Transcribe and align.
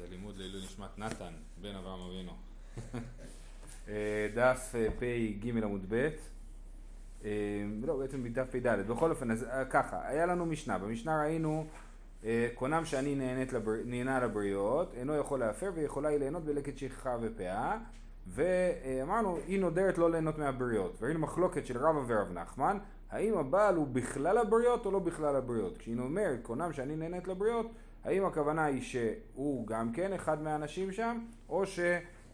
זה 0.00 0.06
לימוד 0.10 0.36
לעילוי 0.36 0.60
נשמת 0.62 0.98
נתן, 0.98 1.32
בן 1.60 1.74
אברהם 1.74 2.00
אבינו. 2.00 2.32
אה, 3.88 4.28
דף 4.34 4.72
אה, 4.74 4.86
פ"ג 4.98 5.48
עמוד 5.62 5.86
ב', 5.88 6.08
אה, 7.24 7.30
לא, 7.82 7.96
בעצם 7.96 8.22
מדף 8.22 8.50
פ"ד. 8.50 8.86
בכל 8.88 9.10
אופן, 9.10 9.30
אז 9.30 9.46
ככה, 9.70 10.08
היה 10.08 10.26
לנו 10.26 10.46
משנה. 10.46 10.78
במשנה 10.78 11.22
ראינו, 11.22 11.66
קונם 12.54 12.84
שאני. 12.84 13.14
נהנה 13.84 14.20
לבריות, 14.20 14.94
אינו 14.94 15.16
יכול 15.16 15.40
להפר 15.40 15.70
ויכולה 15.74 16.08
היא 16.08 16.18
ליהנות 16.18 16.44
בלקט 16.44 16.78
שכחה 16.78 17.16
ופאה. 17.20 17.78
ואמרנו, 18.26 19.38
היא 19.46 19.60
נודרת 19.60 19.98
לא 19.98 20.10
ליהנות 20.10 20.38
מהבריות. 20.38 20.96
וראינו 21.00 21.20
מחלוקת 21.20 21.66
של 21.66 21.78
רבא 21.78 22.00
ורב 22.06 22.32
נחמן, 22.32 22.78
האם 23.10 23.38
הבעל 23.38 23.76
הוא 23.76 23.86
בכלל 23.86 24.38
הבריות 24.38 24.86
או 24.86 24.90
לא 24.90 24.98
בכלל 24.98 25.36
הבריות. 25.36 25.78
כשהיא 25.78 25.98
אומרת, 25.98 26.38
קונם 26.42 26.72
שאני 26.72 26.96
נהנית 26.96 27.28
לבריות, 27.28 27.66
האם 28.04 28.24
הכוונה 28.24 28.64
היא 28.64 28.82
שהוא 28.82 29.66
גם 29.66 29.92
כן 29.92 30.12
אחד 30.12 30.42
מהאנשים 30.42 30.92
שם, 30.92 31.18
או, 31.48 31.66
ש, 31.66 31.80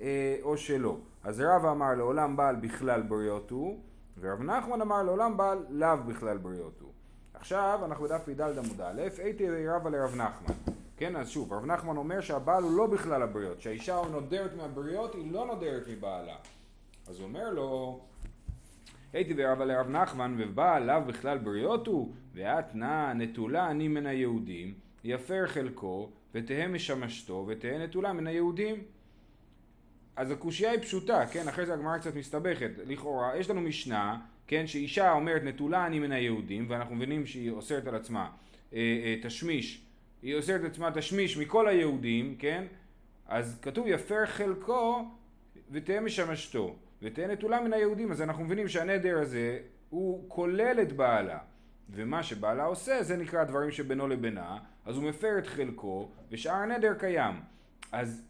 אה, 0.01 0.37
או 0.43 0.57
שלא. 0.57 0.97
אז 1.25 1.41
רב 1.41 1.65
אמר 1.65 1.95
לעולם 1.95 2.37
בעל 2.37 2.57
בכלל 2.57 3.03
בריות 3.03 3.51
הוא, 3.51 3.81
ורב 4.21 4.43
נחמן 4.43 4.81
אמר 4.81 5.03
לעולם 5.03 5.37
בעל 5.37 5.67
לאו 5.71 5.97
בכלל 6.07 6.39
בריות 6.39 6.81
הוא. 6.81 6.91
עכשיו 7.35 7.81
אנחנו 7.85 8.05
בדף 8.05 8.23
פ"ד 8.25 8.41
עמוד 8.41 8.81
א', 8.81 9.03
הייתי 9.19 9.69
רבה 9.69 9.91
לרב 9.91 10.15
נחמן. 10.15 10.55
כן, 10.97 11.17
אז 11.17 11.29
שוב, 11.29 11.53
רב 11.53 11.65
נחמן 11.65 11.97
אומר 11.97 12.21
שהבעל 12.21 12.63
הוא 12.63 12.77
לא 12.77 12.87
בכלל 12.87 13.23
הבריות, 13.23 13.61
שהאישה 13.61 14.01
נודרת 14.13 14.57
מהבריות, 14.57 15.15
היא 15.15 15.33
לא 15.33 15.47
נודרת 15.47 15.83
מבעלה. 15.89 16.37
אז 17.09 17.19
הוא 17.19 17.27
אומר 17.27 17.51
לו, 17.51 18.01
הייתי 19.13 19.35
ורבה 19.37 19.65
לרב 19.65 19.89
נחמן, 19.89 20.35
ובעל 20.39 20.83
לאו 20.83 21.05
בכלל 21.07 21.39
בריות 21.39 21.87
הוא, 21.87 22.13
ואת 22.35 22.75
נא 22.75 23.13
נטולה 23.13 23.71
אני 23.71 23.89
מן 23.89 24.07
היהודים. 24.07 24.86
יפר 25.07 25.47
חלקו, 25.47 26.11
ותהא 26.35 26.69
משמשתו, 26.69 27.45
ותהא 27.49 27.79
נטולה 27.79 28.13
מן 28.13 28.27
היהודים. 28.27 28.83
אז 30.17 30.31
הקושייה 30.31 30.71
היא 30.71 30.81
פשוטה, 30.81 31.27
כן? 31.27 31.49
אחרי 31.49 31.67
זה 31.67 31.75
הגמרא 31.75 31.99
קצת 31.99 32.15
מסתבכת. 32.15 32.71
לכאורה, 32.87 33.37
יש 33.37 33.51
לנו 33.51 33.61
משנה, 33.61 34.21
כן? 34.47 34.67
שאישה 34.67 35.13
אומרת 35.13 35.43
נטולה 35.43 35.87
אני 35.87 35.99
מן 35.99 36.13
היהודים, 36.13 36.67
ואנחנו 36.69 36.95
מבינים 36.95 37.27
שהיא 37.27 37.51
אוסרת 37.51 37.87
על 37.87 37.95
עצמה 37.95 38.31
אה, 38.73 38.79
אה, 38.79 39.17
תשמיש, 39.23 39.83
היא 40.23 40.35
אוסרת 40.35 40.61
על 40.61 40.67
עצמה 40.67 40.91
תשמיש 40.91 41.37
מכל 41.37 41.69
היהודים, 41.69 42.37
כן? 42.39 42.65
אז 43.27 43.59
כתוב 43.63 43.87
יפר 43.87 44.27
חלקו 44.27 45.05
ותהא 45.71 46.01
משמשתו, 46.01 46.77
ותהא 47.03 47.27
נטולה 47.27 47.61
מן 47.61 47.73
היהודים, 47.73 48.11
אז 48.11 48.23
אנחנו 48.23 48.45
מבינים 48.45 48.69
שהנדר 48.69 49.19
הזה 49.19 49.59
הוא 49.91 50.25
כולל 50.29 50.79
את 50.83 50.93
בעלה. 50.93 51.39
ומה 51.91 52.23
שבעלה 52.23 52.65
עושה 52.65 53.03
זה 53.03 53.17
נקרא 53.17 53.45
דברים 53.45 53.71
שבינו 53.71 54.09
לבינה, 54.09 54.59
אז 54.87 54.97
הוא 54.97 55.05
מפר 55.05 55.39
את 55.39 55.47
חלקו 55.47 56.09
ושאר 56.31 56.53
הנדר 56.53 56.95
קיים. 56.99 57.41
אז 57.93 58.23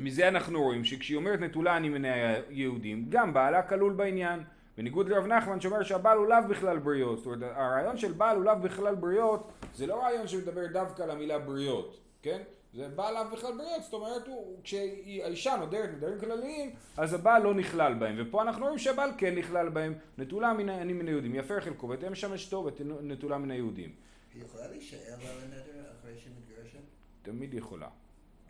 מזה 0.00 0.28
אנחנו 0.28 0.62
רואים 0.62 0.84
שכשהיא 0.84 1.16
אומרת 1.16 1.40
נטולה 1.40 1.76
אני 1.76 1.88
מן 1.88 2.04
היהודים, 2.04 3.06
גם 3.08 3.34
בעלה 3.34 3.62
כלול 3.62 3.92
בעניין. 3.92 4.44
בניגוד 4.76 5.08
לרב 5.08 5.26
נחמן 5.26 5.60
שאומר 5.60 5.82
שהבעל 5.82 6.18
הוא 6.18 6.26
לאו 6.26 6.48
בכלל 6.48 6.78
בריות. 6.78 7.18
זאת 7.18 7.26
אומרת 7.26 7.52
הרעיון 7.56 7.96
של 7.96 8.12
בעל 8.12 8.36
הוא 8.36 8.44
לאו 8.44 8.56
בכלל 8.62 8.94
בריות 8.94 9.52
זה 9.74 9.86
לא 9.86 10.02
רעיון 10.02 10.28
שמדבר 10.28 10.66
דווקא 10.66 11.02
על 11.02 11.10
המילה 11.10 11.38
בריות, 11.38 12.00
כן? 12.22 12.42
זה 12.74 12.88
בעל 12.88 13.14
לאו 13.14 13.30
בכלל 13.32 13.56
בריות, 13.56 13.82
זאת 13.82 13.92
אומרת 13.92 14.26
הוא, 14.26 14.60
כשהאישה 14.64 15.56
נודרת 15.56 15.90
נדרים 15.96 16.20
כלליים 16.20 16.74
אז 16.96 17.14
הבעל 17.14 17.42
לא 17.42 17.54
נכלל 17.54 17.94
בהם 17.94 18.16
ופה 18.18 18.42
אנחנו 18.42 18.64
רואים 18.64 18.78
שהבעל 18.78 19.10
כן 19.18 19.34
נכלל 19.34 19.68
בהם 19.68 19.94
נטולה 20.18 20.52
מן, 20.52 20.68
אני 20.68 20.92
מן 20.92 21.08
היהודים 21.08 21.34
יפר 21.34 21.60
חלקו 21.60 21.88
ותהיה 21.88 22.14
שם 22.14 22.32
אשתו 22.32 22.70
ונטולה 22.78 23.38
מן 23.38 23.50
היהודים 23.50 23.94
היא 24.34 24.42
יכולה 24.44 24.68
להישאר 24.68 25.14
על 25.20 25.36
הנדר 25.42 25.84
אחרי 26.00 26.18
שהיא 26.18 26.32
מתגרשת? 26.38 26.78
תמיד 27.22 27.54
יכולה. 27.54 27.88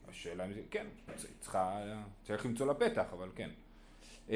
השאלה 0.08 0.44
אם 0.44 0.53
זה, 0.53 0.61
כן, 0.70 0.86
צריכה, 1.41 1.81
צריך 2.22 2.47
למצוא 2.47 2.66
לה 2.66 2.75
פתח, 2.75 3.06
אבל 3.12 3.28
כן. 3.36 3.50
אמ, 4.28 4.34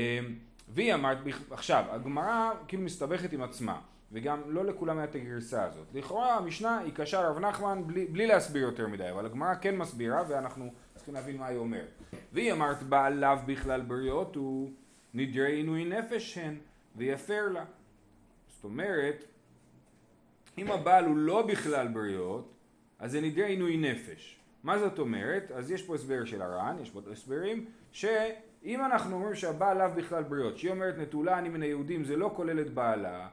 והיא 0.69 0.95
אמרת, 0.95 1.19
עכשיו, 1.51 1.85
הגמרא 1.89 2.51
כאילו 2.69 2.83
מסתבכת 2.83 3.33
עם 3.33 3.43
עצמה, 3.43 3.81
וגם 4.13 4.41
לא 4.47 4.65
לכולם 4.65 4.99
היה 4.99 5.05
את 5.05 5.15
הגרסה 5.15 5.65
הזאת. 5.65 5.87
לכאורה 5.95 6.37
המשנה 6.37 6.79
היא 6.79 6.93
קשה 6.93 7.23
לרב 7.23 7.39
נחמן 7.39 7.83
בלי, 7.87 8.07
בלי 8.07 8.27
להסביר 8.27 8.63
יותר 8.63 8.89
מדי, 8.89 9.11
אבל 9.11 9.27
הגמרא 9.27 9.55
כן 9.55 9.77
מסבירה 9.77 10.23
ואנחנו 10.29 10.73
צריכים 10.95 11.15
להבין 11.15 11.37
מה 11.37 11.47
היא 11.47 11.59
אומרת. 11.59 12.03
והיא 12.33 12.53
אמרת 12.53 12.83
בעליו 12.83 13.39
בכלל 13.47 13.81
בריות 13.81 14.37
הוא 14.37 14.71
נדרי 15.15 15.53
עינוי 15.53 15.85
נפש 15.85 16.39
הן 16.39 16.57
ויפר 16.97 17.49
לה. 17.49 17.65
זאת 18.49 18.65
אומרת, 18.65 19.25
אם 20.59 20.71
הבעל 20.71 21.05
הוא 21.05 21.17
לא 21.17 21.47
בכלל 21.47 21.89
בריות, 21.89 22.53
אז 22.99 23.13
זה 23.13 23.21
נדרי 23.21 23.45
עינוי 23.45 23.77
נפש. 23.77 24.39
מה 24.63 24.79
זאת 24.79 24.99
אומרת? 24.99 25.51
אז 25.51 25.71
יש 25.71 25.83
פה 25.83 25.95
הסבר 25.95 26.25
של 26.25 26.43
הר"ן, 26.43 26.77
יש 26.83 26.91
פה 26.91 27.01
הסברים, 27.13 27.65
שאם 27.93 28.85
אנחנו 28.85 29.17
אומרים 29.17 29.35
שהבעל 29.35 29.79
לאו 29.79 29.97
בכלל 29.97 30.23
בריות, 30.23 30.59
שהיא 30.59 30.71
אומרת 30.71 30.99
נטולה 30.99 31.39
אני 31.39 31.49
מן 31.49 31.63
היהודים 31.63 32.05
זה 32.05 32.17
לא 32.17 32.33
כולל 32.37 32.61
את 32.61 32.71
בעלה, 32.75 33.29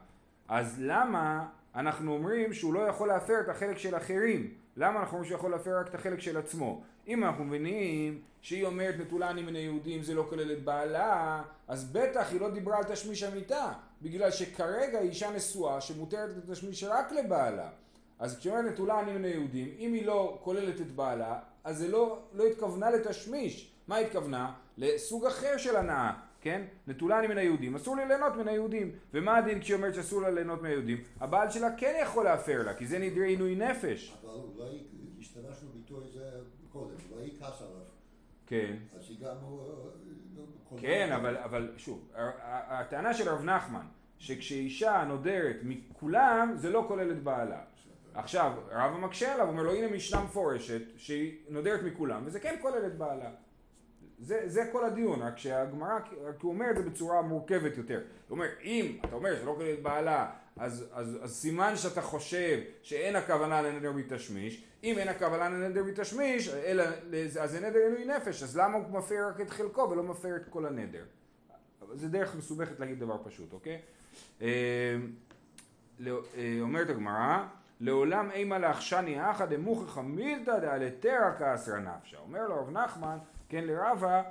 אז 0.47 0.75
למה 0.79 1.45
אנחנו 1.75 2.13
אומרים 2.13 2.53
שהוא 2.53 2.73
לא 2.73 2.79
יכול 2.79 3.07
להפר 3.07 3.39
את 3.39 3.49
החלק 3.49 3.77
של 3.77 3.97
אחרים? 3.97 4.53
למה 4.77 4.99
אנחנו 4.99 5.13
אומרים 5.13 5.29
שהוא 5.29 5.37
יכול 5.37 5.51
להפר 5.51 5.79
רק 5.79 5.87
את 5.87 5.95
החלק 5.95 6.19
של 6.19 6.37
עצמו? 6.37 6.81
אם 7.07 7.23
אנחנו 7.23 7.43
מבינים 7.43 8.21
שהיא 8.41 8.65
אומרת 8.65 8.95
נטולה 8.99 9.29
אני 9.29 9.41
מן 9.41 9.55
היהודים 9.55 10.03
זה 10.03 10.13
לא 10.13 10.25
כולל 10.29 10.51
את 10.51 10.63
בעלה, 10.63 11.41
אז 11.67 11.91
בטח 11.91 12.31
היא 12.31 12.41
לא 12.41 12.49
דיברה 12.49 12.77
על 12.77 12.83
תשמיש 12.83 13.23
המיטה, 13.23 13.73
בגלל 14.01 14.31
שכרגע 14.31 14.99
היא 14.99 15.09
אישה 15.09 15.31
נשואה 15.31 15.81
שמותרת 15.81 16.29
את 16.37 16.49
התשמיש 16.49 16.83
רק 16.83 17.11
לבעלה. 17.11 17.69
אז 18.19 18.39
כשהיא 18.39 18.53
אומרת 18.53 18.73
נטולה 18.73 18.99
אני 18.99 19.11
מן 19.11 19.25
היהודים, 19.25 19.75
אם 19.79 19.93
היא 19.93 20.05
לא 20.05 20.39
כוללת 20.43 20.81
את 20.81 20.91
בעלה, 20.91 21.39
אז 21.63 21.77
זה 21.77 21.87
לא, 21.87 22.19
לא 22.33 22.43
התכוונה 22.45 22.89
לתשמיש. 22.89 23.71
מה 23.87 23.97
התכוונה? 23.97 24.53
לסוג 24.77 25.25
אחר 25.25 25.57
של 25.57 25.75
הנאה. 25.75 26.11
כן? 26.45 26.61
נטולה 26.87 27.19
אני 27.19 27.27
מן 27.27 27.37
היהודים, 27.37 27.75
אסור 27.75 27.95
לי 27.95 28.05
ליהנות 28.05 28.35
מן 28.35 28.47
היהודים. 28.47 28.91
ומה 29.13 29.37
הדין 29.37 29.59
כשהיא 29.59 29.75
אומרת 29.75 29.95
שאסור 29.95 30.21
לה 30.21 30.29
ליהנות 30.29 30.61
מהיהודים? 30.61 31.03
הבעל 31.19 31.51
שלה 31.51 31.75
כן 31.77 31.93
יכול 32.01 32.23
להפר 32.23 32.63
לה, 32.65 32.73
כי 32.73 32.87
זה 32.87 32.99
נדרי 32.99 33.27
עינוי 33.27 33.55
נפש. 33.55 34.17
אבל 34.21 34.29
אולי 34.29 34.77
השתמשנו 35.19 35.69
ביטוי 35.69 36.03
זה 36.13 36.29
קודם, 36.71 36.95
אולי 37.11 37.27
יכעס 37.27 37.61
עליו. 37.61 37.81
כן. 38.47 38.75
אז 38.99 39.09
היא 39.09 39.17
גם... 39.19 39.35
אה, 40.71 40.77
כן, 40.77 41.11
אבל, 41.11 41.37
אבל 41.37 41.71
שוב, 41.77 42.11
הטענה 42.69 43.13
של 43.13 43.29
רב 43.29 43.43
נחמן, 43.43 43.85
שכשאישה 44.19 45.03
נודרת 45.07 45.57
מכולם, 45.63 46.51
זה 46.55 46.69
לא 46.69 46.85
כולל 46.87 47.11
את 47.11 47.23
בעלה. 47.23 47.61
עכשיו, 48.13 48.53
רב 48.71 48.97
מקשה 48.97 49.33
עליו, 49.33 49.47
אומר 49.47 49.63
לו, 49.63 49.73
הנה 49.73 49.87
משנה 49.87 50.23
מפורשת, 50.23 50.81
שהיא 50.97 51.37
נודרת 51.49 51.83
מכולם, 51.83 52.21
וזה 52.25 52.39
כן 52.39 52.55
כולל 52.61 52.85
את 52.87 52.97
בעלה. 52.97 53.29
זה, 54.19 54.41
זה 54.45 54.69
כל 54.71 54.85
הדיון, 54.85 55.21
רק 55.21 55.37
שהגמרא, 55.37 55.99
רק 56.23 56.41
הוא 56.41 56.51
אומר 56.51 56.71
את 56.71 56.75
זה 56.75 56.83
בצורה 56.83 57.21
מורכבת 57.21 57.77
יותר. 57.77 58.01
הוא 58.27 58.35
אומר, 58.35 58.47
אם 58.63 58.97
אתה 59.05 59.15
אומר 59.15 59.35
שלא 59.35 59.53
כולל 59.57 59.75
בעלה, 59.75 60.31
אז, 60.57 60.85
אז, 60.93 61.17
אז 61.21 61.35
סימן 61.35 61.75
שאתה 61.75 62.01
חושב 62.01 62.59
שאין 62.81 63.15
הכוונה 63.15 63.61
לנדר 63.61 63.91
מתשמיש, 63.91 64.63
אם 64.83 64.97
אין 64.97 65.07
הכוונה 65.07 65.49
לנדר 65.49 65.83
מתשמיש, 65.83 66.49
אלא, 66.49 66.83
אז 67.41 67.51
זה 67.51 67.59
נדר 67.59 67.79
עינוי 67.79 68.05
נפש, 68.05 68.43
אז 68.43 68.57
למה 68.57 68.77
הוא 68.77 68.99
מפר 68.99 69.27
רק 69.27 69.41
את 69.41 69.49
חלקו 69.49 69.89
ולא 69.91 70.03
מפר 70.03 70.35
את 70.35 70.49
כל 70.49 70.65
הנדר? 70.65 71.03
זה 71.93 72.09
דרך 72.09 72.35
מסובכת 72.35 72.79
להגיד 72.79 72.99
דבר 72.99 73.17
פשוט, 73.23 73.53
אוקיי? 73.53 73.81
אה, 74.41 74.95
לא, 75.99 76.21
אה, 76.37 76.57
אומרת 76.61 76.89
הגמרא, 76.89 77.45
לעולם 77.79 78.31
אימה 78.31 78.59
להחשני 78.59 79.31
אחא 79.31 79.45
דמוכיחא 79.45 79.99
מילתא 79.99 80.59
דעלתרא 80.59 81.37
כאסרא 81.39 81.79
נפשא. 81.79 82.17
אומר 82.17 82.47
לו 82.47 82.55
רב 82.55 82.69
נחמן, 82.69 83.17
כן 83.49 83.63
לרבה, 83.63 84.21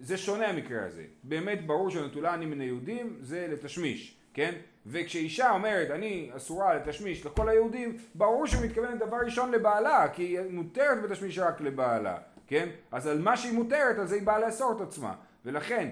זה 0.00 0.16
שונה 0.16 0.46
המקרה 0.46 0.86
הזה. 0.86 1.04
באמת 1.22 1.66
ברור 1.66 1.90
שנטולה 1.90 2.34
אני 2.34 2.46
מן 2.46 2.60
היהודים 2.60 3.16
זה 3.20 3.46
לתשמיש, 3.50 4.16
כן? 4.34 4.54
וכשאישה 4.86 5.50
אומרת 5.50 5.90
אני 5.90 6.30
אסורה 6.36 6.74
לתשמיש 6.74 7.26
לכל 7.26 7.48
היהודים, 7.48 7.96
ברור 8.14 8.46
שהיא 8.46 8.64
מתכוונת 8.64 8.98
דבר 8.98 9.16
ראשון 9.24 9.50
לבעלה, 9.50 10.08
כי 10.08 10.22
היא 10.22 10.40
מותרת 10.50 11.02
בתשמיש 11.02 11.38
רק 11.38 11.60
לבעלה, 11.60 12.16
כן? 12.46 12.68
אז 12.92 13.06
על 13.06 13.18
מה 13.18 13.36
שהיא 13.36 13.54
מותרת, 13.54 13.98
על 13.98 14.06
זה 14.06 14.14
היא 14.14 14.22
באה 14.22 14.38
לאסור 14.38 14.72
את 14.76 14.80
עצמה. 14.80 15.14
ולכן, 15.44 15.88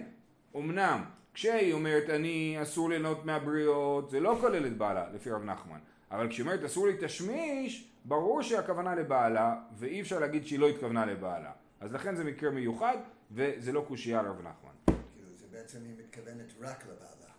אמנם 0.57 1.05
כשהיא 1.35 1.73
אומרת 1.73 2.11
אני 2.11 2.59
אסור 2.63 2.91
ליהנות 2.91 3.25
מהבריות, 3.25 4.11
זה 4.11 4.21
לא 4.21 4.37
כולל 4.41 4.67
את 4.67 4.77
בעלה, 4.77 5.05
לפי 5.15 5.31
רב 5.31 5.45
נחמן. 5.45 5.79
אבל 6.11 6.29
כשהיא 6.29 6.47
אומרת 6.47 6.65
אסור 6.65 6.87
לי 6.87 6.93
תשמיש, 7.01 7.89
ברור 8.05 8.43
שהכוונה 8.43 8.95
לבעלה, 8.95 9.55
ואי 9.79 10.01
אפשר 10.01 10.19
להגיד 10.19 10.47
שהיא 10.47 10.59
לא 10.59 10.69
התכוונה 10.69 11.07
לבעלה. 11.07 11.51
אז 11.83 11.93
לכן 11.95 12.15
זה 12.15 12.25
מקרה 12.25 12.51
מיוחד, 12.51 12.97
וזה 13.33 13.73
לא 13.73 13.85
קושייה 13.89 14.23
לרב 14.23 14.39
נחמן. 14.39 14.73
כאילו 14.87 15.29
זה 15.37 15.47
בעצם 15.51 15.79
היא 15.85 15.95
מתכוונת 15.99 16.53
רק 16.61 16.85
לבעלה. 16.85 17.33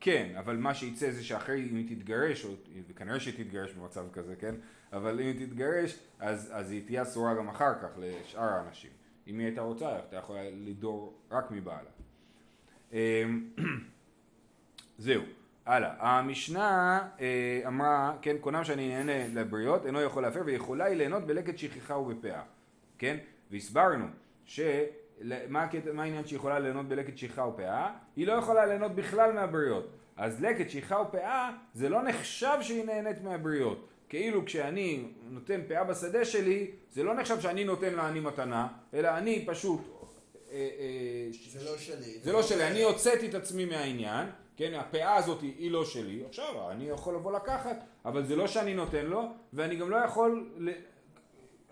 כן, 0.00 0.34
אבל 0.38 0.56
מה 0.56 0.74
שיצא 0.74 1.10
זה 1.10 1.24
שאחרי 1.24 1.68
אם 1.70 1.76
היא 1.76 1.96
תתגרש, 1.96 2.44
או, 2.44 2.50
וכנראה 2.88 3.20
שהיא 3.20 3.44
תתגרש 3.44 3.72
במצב 3.72 4.06
כזה, 4.12 4.36
כן? 4.36 4.54
אבל 4.92 5.20
אם 5.20 5.26
היא 5.26 5.46
תתגרש, 5.46 5.98
אז, 6.18 6.50
אז 6.52 6.70
היא 6.70 6.86
תהיה 6.86 7.02
אסורה 7.02 7.34
גם 7.34 7.48
אחר 7.48 7.74
כך 7.82 7.88
לשאר 7.98 8.42
האנשים. 8.42 8.90
אם 9.26 9.38
היא 9.38 9.46
הייתה 9.46 9.60
רוצה, 9.60 9.88
היא 9.88 9.96
הייתה 9.96 10.16
יכולה 10.16 10.42
לדור 10.50 11.18
רק 11.30 11.50
מבעלה. 11.50 11.90
אמ, 12.92 13.48
זהו. 14.98 15.22
הלאה, 15.66 15.94
המשנה 16.00 17.00
אה, 17.20 17.62
אמרה, 17.66 18.16
כן, 18.22 18.36
קונם 18.40 18.64
שאני 18.64 18.88
נהנה 18.88 19.40
לבריות, 19.40 19.86
אינו 19.86 20.00
יכול 20.00 20.22
להפר, 20.22 20.42
ויכולה 20.44 20.84
היא 20.84 20.96
ליהנות 20.96 21.26
בלקט 21.26 21.58
שכחה 21.58 21.96
ובפאה, 21.96 22.42
כן? 22.98 23.16
והסברנו 23.54 24.04
ש... 24.46 24.60
מה, 25.48 25.66
העניין 25.98 26.26
שהיא 26.26 26.36
יכולה 26.36 26.58
ליהנות 26.58 26.88
בלקט 26.88 27.18
שכחה 27.18 27.46
ופאה? 27.46 27.90
היא 28.16 28.26
לא 28.26 28.32
יכולה 28.32 28.66
ליהנות 28.66 28.94
בכלל 28.94 29.32
מהבריות. 29.32 29.90
אז 30.16 30.42
לקט 30.42 30.70
שכחה 30.70 31.00
ופאה 31.08 31.50
זה 31.74 31.88
לא 31.88 32.02
נחשב 32.02 32.56
שהיא 32.60 32.84
נהנית 32.84 33.22
מהבריות. 33.22 33.88
כאילו 34.08 34.44
כשאני 34.44 35.04
נותן 35.30 35.60
פאה 35.68 35.84
בשדה 35.84 36.24
שלי, 36.24 36.70
זה 36.92 37.02
לא 37.02 37.14
נחשב 37.14 37.40
שאני 37.40 37.64
נותן 37.64 37.94
לעני 37.94 38.20
מתנה, 38.20 38.68
אלא 38.94 39.08
אני 39.08 39.44
פשוט... 39.46 39.80
אה, 40.52 40.56
אה, 40.56 41.32
ש- 41.32 41.48
זה 41.48 41.70
לא 41.70 41.78
שלי. 41.78 42.18
זה 42.22 42.32
לא 42.32 42.42
שלי, 42.42 42.66
אני 42.66 42.82
הוצאתי 42.82 43.28
את 43.28 43.34
עצמי 43.34 43.64
מהעניין, 43.64 44.26
כן, 44.56 44.74
הפאה 44.74 45.14
הזאת 45.16 45.42
היא, 45.42 45.54
היא 45.58 45.70
לא 45.70 45.84
שלי, 45.84 46.22
עכשיו 46.28 46.70
אני 46.70 46.88
יכול 46.88 47.14
לבוא 47.14 47.32
לקחת, 47.32 47.76
אבל 48.04 48.24
זה 48.26 48.36
לא 48.36 48.46
שאני 48.46 48.74
נותן 48.74 49.06
לו, 49.06 49.22
ואני 49.52 49.76
גם 49.76 49.90
לא 49.90 49.96
יכול, 49.96 50.50
ל... 50.56 50.70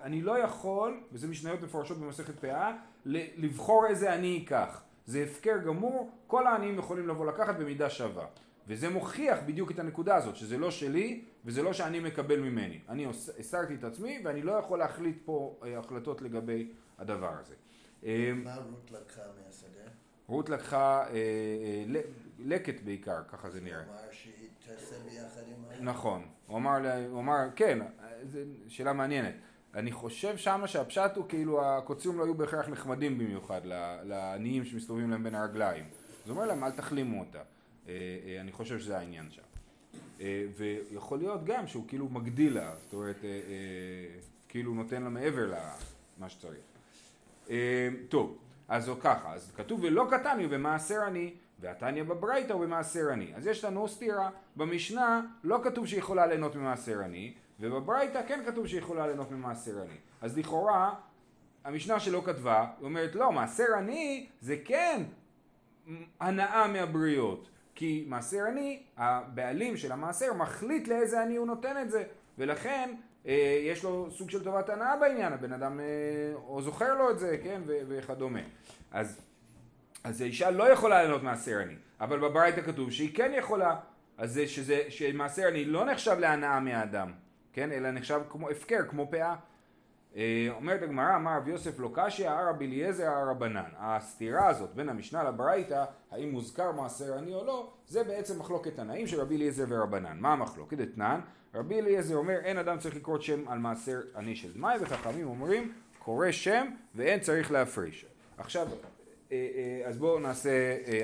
אני 0.03 0.23
לא 0.23 0.39
יכול, 0.39 1.01
וזה 1.13 1.29
משניות 1.29 1.63
מפורשות 1.63 1.99
במסכת 1.99 2.39
פאה, 2.39 2.77
לבחור 3.07 3.87
איזה 3.87 4.15
אני 4.15 4.43
אקח. 4.45 4.83
זה 5.07 5.23
הפקר 5.23 5.59
גמור, 5.67 6.11
כל 6.27 6.47
העניים 6.47 6.79
יכולים 6.79 7.09
לבוא 7.09 7.27
לקחת 7.27 7.57
במידה 7.57 7.91
שווה. 7.91 8.27
וזה 8.69 8.89
מוכיח 8.91 9.39
בדיוק 9.47 9.71
את 9.71 9.79
הנקודה 9.79 10.17
הזאת, 10.17 10.37
שזה 10.37 10.59
לא 10.59 10.71
שלי, 10.71 11.25
וזה 11.45 11.63
לא 11.63 11.73
שאני 11.73 12.01
מקבל 12.01 12.41
ממני. 12.41 12.81
אני 12.89 13.07
הסרתי 13.39 13.75
את 13.75 13.85
עצמי, 13.85 14.21
ואני 14.25 14.43
לא 14.43 14.53
יכול 14.53 14.79
להחליט 14.79 15.17
פה 15.25 15.59
אה, 15.65 15.79
החלטות 15.79 16.23
לגבי 16.23 16.69
הדבר 16.99 17.33
הזה. 17.41 17.55
אה, 18.05 18.33
מה 18.45 18.55
רות 18.57 18.91
לקחה 18.91 19.21
מהשדה? 19.47 19.91
רות 20.29 20.49
לקחה 20.49 21.07
אה, 21.07 21.13
אה, 21.15 22.01
לקט 22.39 22.81
בעיקר, 22.85 23.23
ככה 23.29 23.51
זה 23.51 23.61
נראה. 23.61 23.79
הוא 23.85 23.93
אמר 23.93 24.13
שהיא 24.13 24.49
תעשה 24.67 24.97
ביחד 25.05 25.41
עם 25.49 25.65
ה... 25.71 25.83
נכון, 25.83 26.23
הוא 26.47 26.57
אמר, 26.59 26.79
לה- 26.79 27.07
הוא 27.07 27.21
אמר, 27.21 27.37
כן, 27.57 27.79
זו 28.25 28.39
שאלה 28.69 28.93
מעניינת. 28.93 29.35
אני 29.75 29.93
חושב 29.93 30.37
שמה 30.37 30.69
שהפשט 30.69 31.17
הוא 31.17 31.25
כאילו 31.29 31.65
הקוצרים 31.67 32.19
לא 32.19 32.25
היו 32.25 32.35
בהכרח 32.35 32.69
נחמדים 32.69 33.19
במיוחד 33.19 33.61
לעניים 34.05 34.65
שמסתובבים 34.65 35.11
להם 35.11 35.25
בין 35.25 35.35
הרגליים. 35.35 35.85
אז 36.25 36.31
הוא 36.31 36.37
אומר 36.37 36.47
להם 36.47 36.65
אל 36.65 36.71
תחלימו 36.71 37.21
אותה. 37.21 37.39
אה, 37.39 37.95
אה, 38.27 38.41
אני 38.41 38.53
חושב 38.53 38.79
שזה 38.79 38.99
העניין 38.99 39.31
שם. 39.31 39.43
אה, 40.21 40.45
ויכול 40.57 41.19
להיות 41.19 41.45
גם 41.45 41.67
שהוא 41.67 41.85
כאילו 41.89 42.09
מגדיל 42.09 42.55
לה, 42.55 42.75
זאת 42.85 42.93
אומרת, 42.93 43.25
כאילו 44.49 44.75
נותן 44.75 45.03
לה 45.03 45.09
מעבר 45.09 45.55
למה 46.19 46.29
שצריך. 46.29 46.61
טוב, 48.09 48.39
אז 48.69 48.89
הוא 48.89 48.97
ככה, 49.01 49.35
אז 49.35 49.53
כתוב 49.57 49.81
ולא 49.83 50.07
קטן 50.11 50.39
הוא 50.41 50.51
במעשר 50.51 51.03
עני, 51.07 51.35
והתניא 51.61 52.03
בברייתא 52.03 52.53
הוא 52.53 52.65
במעשר 52.65 53.11
עני. 53.13 53.33
אז 53.35 53.47
יש 53.47 53.65
לנו 53.65 53.89
סתירה, 53.89 54.31
במשנה 54.57 55.21
לא 55.45 55.61
כתוב 55.65 55.87
שהיא 55.87 55.99
יכולה 55.99 56.27
ליהנות 56.27 56.57
ממעשר 56.57 57.01
עני, 57.01 57.35
ובברייתא 57.61 58.21
כן 58.29 58.41
כתוב 58.47 58.67
שהיא 58.67 58.81
יכולה 58.81 59.07
ליהנות 59.07 59.31
ממעשר 59.31 59.83
עני. 59.83 59.97
אז 60.21 60.39
לכאורה, 60.39 60.95
המשנה 61.65 62.01
שלא 62.01 62.23
כתבה, 62.25 62.67
היא 62.79 62.85
אומרת 62.85 63.15
לא, 63.15 63.33
מעשר 63.33 63.65
עני 63.79 64.27
זה 64.41 64.57
כן 64.65 65.03
הנאה 66.21 66.69
מהבריות. 66.69 67.49
כי 67.75 68.05
מעשר 68.09 68.45
עני, 68.49 68.83
הבעלים 68.97 69.77
של 69.77 69.93
המעשר 69.93 70.35
מחליט 70.35 70.89
לאיזה 70.89 71.23
עני 71.23 71.37
הוא 71.37 71.47
נותן 71.47 71.83
את 71.83 71.91
זה, 71.91 72.05
ולכן 72.39 72.95
אה, 73.27 73.61
יש 73.63 73.85
לו 73.85 74.09
סוג 74.11 74.31
של 74.31 74.45
טובת 74.45 74.69
הנאה 74.69 74.97
בעניין, 74.97 75.33
הבן 75.33 75.53
אדם 75.53 75.81
אה, 75.81 75.85
או 76.35 76.63
זוכר 76.63 76.95
לו 76.95 77.11
את 77.11 77.19
זה, 77.19 77.37
כן, 77.43 77.61
ו- 77.67 77.81
וכדומה. 77.89 78.41
אז, 78.93 79.21
אז 80.05 80.21
האישה 80.21 80.51
לא 80.51 80.73
יכולה 80.73 81.03
ליהנות 81.03 81.23
מעשר 81.23 81.59
עני, 81.59 81.75
אבל 82.01 82.19
בברייתא 82.19 82.61
כתוב 82.61 82.91
שהיא 82.91 83.15
כן 83.15 83.33
יכולה, 83.37 83.77
אז 84.19 84.33
זה 84.33 84.49
שזה, 84.49 84.83
שמעשר 84.89 85.47
עני 85.47 85.65
לא 85.65 85.85
נחשב 85.85 86.19
להנאה 86.19 86.61
מהאדם, 86.61 87.13
כן, 87.53 87.73
אלא 87.73 87.91
נחשב 87.91 88.21
כמו 88.31 88.51
הפקר, 88.51 88.81
כמו 88.89 89.07
פאה. 89.11 89.35
אה, 90.17 90.49
אומרת 90.55 90.83
הגמרא, 90.83 91.17
אמר 91.17 91.37
רב 91.37 91.49
יוסף 91.49 91.81
לא 91.81 91.91
קשיא, 91.95 92.31
אמר 92.31 92.49
רבי 92.49 92.67
אליעזר, 92.67 93.09
אמר 93.09 93.31
רבנן. 93.31 93.71
הסתירה 93.79 94.49
הזאת 94.49 94.75
בין 94.75 94.89
המשנה 94.89 95.25
לברייתא, 95.25 95.85
האם 96.11 96.31
מוזכר 96.31 96.73
מעשר 96.73 97.19
עני 97.19 97.35
או 97.35 97.45
לא, 97.45 97.73
זה 97.89 98.05
בעצם 98.05 98.39
מחלוקת 98.39 98.77
תנאים 98.77 99.07
של 99.07 99.21
רבי 99.21 99.37
אליעזר 99.37 99.65
ורבנן. 99.69 100.17
מה 100.21 100.33
המחלוקת? 100.33 100.81
אתנן, 100.81 101.21
רבי 101.55 101.81
אליעזר 101.81 102.17
אומר, 102.17 102.39
אין 102.45 102.59
אדם 102.59 102.79
צריך 102.79 102.97
לקרוא 102.97 103.21
שם 103.21 103.49
על 103.49 103.59
מעשר 103.59 104.01
עני 104.17 104.37
של 104.37 104.53
דמאי, 104.53 104.79
וחכמים 104.81 105.27
אומרים, 105.27 105.73
קורא 105.99 106.31
שם 106.31 106.67
ואין 106.95 107.21
צריך 107.21 107.53
להפריש. 107.53 108.07
עכשיו, 108.39 108.67
אה, 109.33 109.49
אה, 109.55 109.89
אז 109.89 109.99
בואו 109.99 110.19
נעשה 110.19 110.51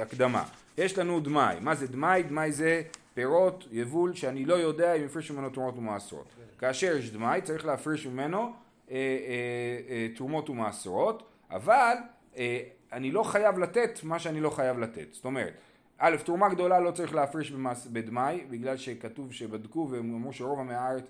הקדמה. 0.03 0.45
יש 0.79 0.99
לנו 0.99 1.21
דמאי. 1.21 1.57
מה 1.61 1.75
זה 1.75 1.87
דמאי? 1.87 2.23
דמאי 2.23 2.53
זה 2.53 2.83
פירות, 3.19 3.69
יבול, 3.71 4.15
שאני 4.15 4.45
לא 4.45 4.55
יודע 4.55 4.95
אם 4.95 5.05
הפריש 5.05 5.31
ממנו 5.31 5.51
תרומות 5.51 5.79
ומעשרות. 5.79 6.27
כאשר 6.59 6.97
יש 6.97 7.11
דמאי, 7.11 7.43
צריך 7.43 7.67
להפריש 7.67 8.07
ממנו 8.07 8.39
אה, 8.39 8.53
אה, 8.91 8.97
אה, 9.89 10.07
תרומות 10.17 10.51
ומעשרות, 10.51 11.23
אבל 11.51 11.95
אה, 12.37 12.61
אני 12.93 13.11
לא 13.11 13.23
חייב 13.23 13.59
לתת 13.59 14.01
מה 14.03 14.19
שאני 14.19 14.41
לא 14.41 14.51
חייב 14.51 14.79
לתת. 14.79 15.07
זאת 15.13 15.25
אומרת, 15.25 15.53
א', 15.99 16.17
תרומה 16.25 16.49
גדולה 16.49 16.81
לא 16.81 16.91
צריך 16.91 17.15
להפריש 17.15 17.51
במס, 17.51 17.87
בדמאי, 17.87 18.45
בגלל 18.51 18.77
שכתוב 18.77 19.33
שבדקו 19.33 19.89
והם 19.91 20.15
אמרו 20.15 20.33
שרוב 20.33 20.61
עמי 20.61 20.75
הארץ, 20.75 21.05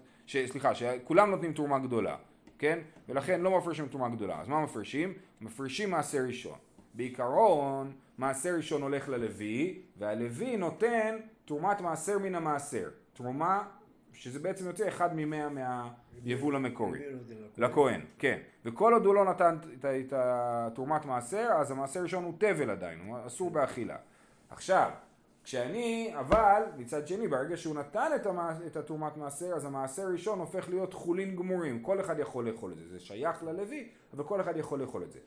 סליחה, 0.47 0.75
שכולם 0.75 1.31
נותנים 1.31 1.53
תרומה 1.53 1.79
גדולה, 1.79 2.17
כן? 2.59 2.79
ולכן 3.09 3.41
לא 3.41 3.59
מפרישים 3.59 3.89
תרומה 3.89 4.09
גדולה. 4.09 4.41
אז 4.41 4.49
מה 4.49 4.61
מפרישים? 4.61 5.13
מפרישים 5.41 5.91
מעשר 5.91 6.19
ראשון. 6.27 6.59
בעיקרון, 6.95 7.93
מעשר 8.19 8.55
ראשון 8.57 8.83
הולך 8.83 9.09
ללוי, 9.09 9.79
והלוי 9.99 10.57
נותן 10.57 11.17
תרומת 11.49 11.81
מעשר 11.81 12.19
מן 12.19 12.35
המעשר. 12.35 12.91
תרומה, 13.13 13.63
שזה 14.13 14.39
בעצם 14.39 14.67
יוצא 14.67 14.89
אחד 14.89 15.11
ממאה 15.17 15.49
מהיבול 15.49 16.57
המקורי. 16.57 17.01
לכהן. 17.57 18.01
כן. 18.19 18.39
וכל 18.65 18.93
עוד 18.93 19.07
הוא 19.07 19.15
לא 19.15 19.25
נתן 19.25 19.57
את, 19.81 20.13
התרומת 20.17 21.05
מעשר, 21.05 21.49
אז 21.57 21.71
המעשר 21.71 22.03
ראשון 22.03 22.25
הוא 22.25 22.33
תבל 22.39 22.71
עדיין, 22.71 23.01
הוא 23.07 23.17
אסור 23.27 23.51
באכילה. 23.51 23.97
עכשיו, 24.51 24.91
כשאני, 25.45 26.13
אבל 26.19 26.63
מצד 26.77 27.09
שני, 27.09 27.29
ברגע 27.29 27.57
שהוא 27.57 27.75
נתן 27.75 28.11
את, 28.17 28.27
המע... 28.27 28.51
את 28.67 28.77
התרומת 28.77 29.17
מעשר, 29.17 29.53
אז 29.55 29.65
המעשר 29.65 30.09
ראשון 30.09 30.39
הופך 30.39 30.69
להיות 30.69 30.95
חולין 30.95 31.37
גמורים. 31.37 31.83
כל 31.83 32.01
אחד 32.01 32.19
יכול 32.19 32.49
לאכול 32.49 32.73
את 32.73 32.79
זה. 32.79 32.89
זה 32.89 33.01
שייך 33.01 33.43
ללוי, 33.43 33.89
אבל 34.15 34.25
כל 34.25 34.41
אחד 34.41 34.57
יכול 34.57 34.81
לאכול 34.81 35.03
את 35.03 35.13
זה. 35.13 35.19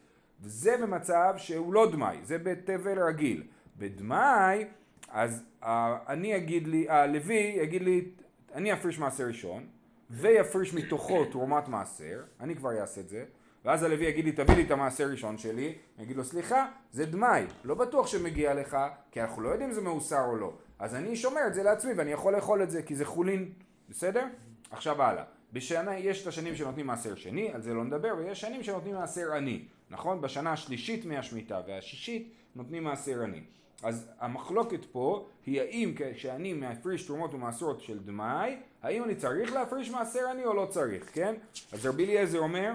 וזה 0.41 0.77
במצב 0.81 1.33
שהוא 1.38 1.74
לא 1.74 1.91
דמאי, 1.91 2.19
זה 2.24 2.38
בתבל 2.38 3.00
רגיל. 3.00 3.44
בדמאי, 3.77 4.65
אז 5.12 5.44
אה, 5.63 5.98
אני 6.08 6.36
אגיד 6.36 6.68
לי, 6.68 6.90
הלוי 6.90 7.34
יגיד 7.36 7.81
לי, 7.81 8.06
אני 8.54 8.74
אפריש 8.74 9.00
מעשר 9.00 9.24
ראשון, 9.24 9.68
ויפריש 10.10 10.74
מתוכו 10.74 11.25
תרומת 11.25 11.68
מעשר, 11.68 12.22
אני 12.40 12.56
כבר 12.56 12.81
אעשה 12.81 13.02
את 13.02 13.10
זה, 13.10 13.25
ואז 13.66 13.84
הלוי 13.84 14.06
יגיד 14.06 14.25
לי, 14.25 14.31
תביא 14.31 14.56
לי 14.56 14.63
את 14.63 14.72
המעשר 14.72 15.08
ראשון 15.08 15.38
שלי, 15.38 15.75
אני 15.98 16.06
אגיד 16.06 16.18
לו, 16.18 16.24
סליחה, 16.24 16.68
זה 16.91 17.06
דמאי, 17.06 17.46
לא 17.63 17.75
בטוח 17.75 18.08
שמגיע 18.08 18.53
לך, 18.53 18.77
כי 19.12 19.22
אנחנו 19.22 19.41
לא 19.41 19.50
יודעים 19.50 19.70
אם 19.70 19.75
זה 19.75 19.82
מאוסר 19.82 20.25
או 20.25 20.36
לא, 20.36 20.53
אז 20.80 20.96
אני 20.96 21.15
שומר 21.15 21.41
את 21.48 21.53
זה 21.53 21.63
לעצמי 21.63 21.94
ואני 21.94 22.12
יכול 22.12 22.36
לאכול 22.36 22.63
את 22.63 22.72
זה, 22.72 22.82
כי 22.82 22.96
זה 22.96 23.06
חולין, 23.06 23.51
בסדר? 23.89 24.25
עכשיו 24.72 25.03
הלאה. 25.03 25.24
בשנה, 25.53 25.98
יש 25.98 26.22
את 26.22 26.27
השנים 26.27 26.56
שנותנים 26.56 26.88
מעשר 26.88 27.15
שני, 27.15 27.51
על 27.53 27.62
זה 27.62 27.74
לא 27.74 27.84
נדבר, 27.84 28.15
ויש 28.18 28.41
שנים 28.41 28.63
שנותנים 28.63 28.96
מעשר 28.96 29.34
עני, 29.34 29.65
נכון? 29.89 30.22
בשנה 30.22 30.51
השלישית 30.51 31.06
מהשמיטה 31.06 31.62
והשישית 31.68 32.34
נותנים 32.56 32.84
מעשר 32.84 33.24
עני. 33.24 33.41
אז 33.83 34.11
המחלוקת 34.19 34.85
פה 34.85 35.27
היא 35.45 35.61
האם 35.61 35.93
כשאני 35.95 36.53
מפריש 36.53 37.05
תרומות 37.05 37.33
ומעשרות 37.33 37.81
של 37.81 38.00
דמאי, 38.00 38.57
האם 38.81 39.03
אני 39.03 39.15
צריך 39.15 39.53
להפריש 39.53 39.89
מעשר 39.89 40.27
עני 40.29 40.45
או 40.45 40.53
לא 40.53 40.65
צריך, 40.69 41.09
כן? 41.13 41.35
אז 41.73 41.85
רבי 41.85 42.05
אליעזר 42.05 42.39
אומר, 42.39 42.71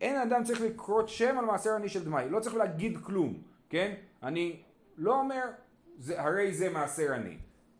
אין 0.00 0.16
אדם 0.16 0.44
צריך 0.44 0.60
לקרות 0.60 1.08
שם 1.08 1.38
על 1.38 1.44
מעשר 1.44 1.70
עני 1.74 1.88
של 1.88 2.04
דמאי, 2.04 2.28
לא 2.30 2.40
צריך 2.40 2.56
להגיד 2.56 2.98
כלום, 3.02 3.34
כן? 3.70 3.94
אני 4.22 4.56
לא 4.96 5.20
אומר, 5.20 5.44
זה, 5.98 6.22
הרי 6.22 6.54
זה 6.54 6.70
מעשר 6.70 7.12
עני, 7.12 7.36